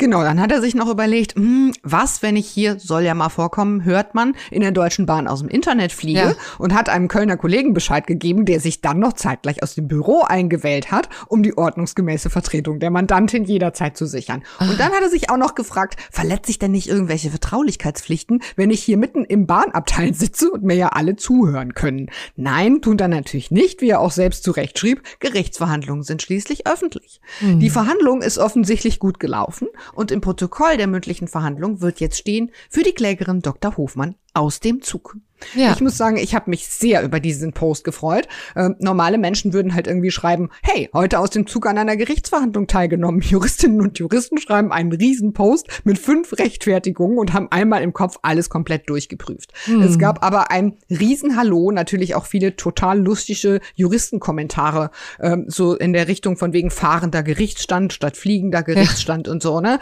[0.00, 3.28] Genau, dann hat er sich noch überlegt, hm, was, wenn ich hier, soll ja mal
[3.28, 6.34] vorkommen, hört man, in der Deutschen Bahn aus dem Internet fliege ja.
[6.56, 10.22] und hat einem Kölner Kollegen Bescheid gegeben, der sich dann noch zeitgleich aus dem Büro
[10.22, 14.42] eingewählt hat, um die ordnungsgemäße Vertretung der Mandantin jederzeit zu sichern.
[14.58, 18.70] Und dann hat er sich auch noch gefragt, verletze ich denn nicht irgendwelche Vertraulichkeitspflichten, wenn
[18.70, 22.10] ich hier mitten im Bahnabteil sitze und mir ja alle zuhören können?
[22.36, 27.20] Nein, tun er natürlich nicht, wie er auch selbst zurecht schrieb, Gerichtsverhandlungen sind schließlich öffentlich.
[27.42, 27.60] Mhm.
[27.60, 32.50] Die Verhandlung ist offensichtlich gut gelaufen und im Protokoll der mündlichen Verhandlung wird jetzt stehen
[32.68, 33.76] für die Klägerin Dr.
[33.76, 35.16] Hofmann aus dem Zug.
[35.54, 35.72] Ja.
[35.72, 38.28] Ich muss sagen, ich habe mich sehr über diesen Post gefreut.
[38.54, 42.66] Äh, normale Menschen würden halt irgendwie schreiben, hey, heute aus dem Zug an einer Gerichtsverhandlung
[42.66, 43.20] teilgenommen.
[43.30, 48.18] Juristinnen und Juristen schreiben einen riesen Post mit fünf Rechtfertigungen und haben einmal im Kopf
[48.22, 49.52] alles komplett durchgeprüft.
[49.64, 49.82] Hm.
[49.82, 55.92] Es gab aber ein riesen Hallo, natürlich auch viele total lustige Juristenkommentare, ähm, so in
[55.92, 59.32] der Richtung von wegen fahrender Gerichtsstand statt fliegender Gerichtsstand ja.
[59.32, 59.78] und so, ne?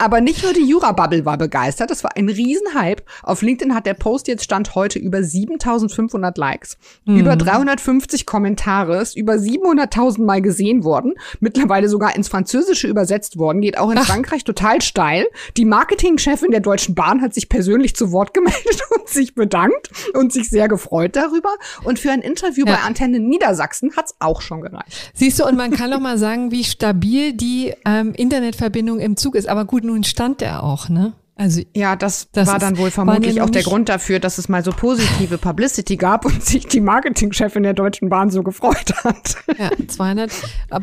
[0.00, 3.02] Aber nicht nur die Jura-Bubble war begeistert, das war ein Riesenhype.
[3.22, 7.18] Auf LinkedIn hat der Post jetzt Stand heute über 7500 Likes, mhm.
[7.18, 13.60] über 350 Kommentare, ist über 700.000 Mal gesehen worden, mittlerweile sogar ins Französische übersetzt worden,
[13.60, 14.06] geht auch in Ach.
[14.06, 15.26] Frankreich total steil.
[15.58, 20.32] Die Marketingchefin der Deutschen Bahn hat sich persönlich zu Wort gemeldet und sich bedankt und
[20.32, 21.50] sich sehr gefreut darüber.
[21.84, 22.76] Und für ein Interview ja.
[22.76, 25.12] bei Antenne Niedersachsen hat's auch schon gereicht.
[25.12, 29.34] Siehst du, und man kann noch mal sagen, wie stabil die ähm, Internetverbindung im Zug
[29.34, 29.46] ist.
[29.46, 31.12] Aber gut, nun stand er auch, ne?
[31.40, 34.50] Also ja, das, das war dann wohl vermutlich ja auch der Grund dafür, dass es
[34.50, 39.36] mal so positive Publicity gab und sich die Marketingchefin der Deutschen Bahn so gefreut hat.
[39.58, 40.30] Ja, 200,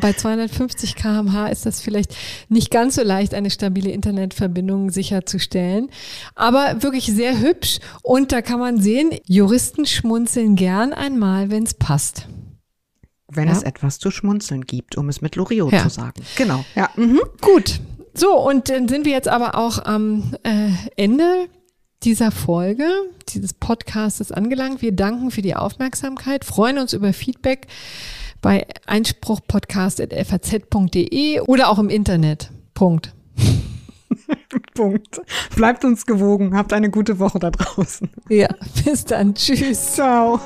[0.00, 2.16] bei 250 km/h ist das vielleicht
[2.48, 5.90] nicht ganz so leicht, eine stabile Internetverbindung sicherzustellen,
[6.34, 11.74] aber wirklich sehr hübsch und da kann man sehen, Juristen schmunzeln gern einmal, wenn es
[11.74, 12.26] passt.
[13.28, 13.54] Wenn ja.
[13.54, 15.84] es etwas zu schmunzeln gibt, um es mit Loriot ja.
[15.84, 16.20] zu sagen.
[16.36, 16.64] Genau.
[16.74, 16.90] Ja.
[16.96, 17.20] Mhm.
[17.40, 17.80] Gut.
[18.18, 21.46] So, und dann sind wir jetzt aber auch am äh, Ende
[22.02, 22.88] dieser Folge,
[23.28, 24.82] dieses Podcasts angelangt.
[24.82, 27.68] Wir danken für die Aufmerksamkeit, freuen uns über Feedback
[28.42, 32.50] bei einspruchpodcast.faz.de oder auch im Internet.
[32.74, 33.14] Punkt.
[34.74, 35.20] Punkt.
[35.54, 36.56] Bleibt uns gewogen.
[36.56, 38.10] Habt eine gute Woche da draußen.
[38.28, 38.48] Ja,
[38.84, 39.34] bis dann.
[39.34, 39.94] Tschüss.
[39.94, 40.40] Ciao.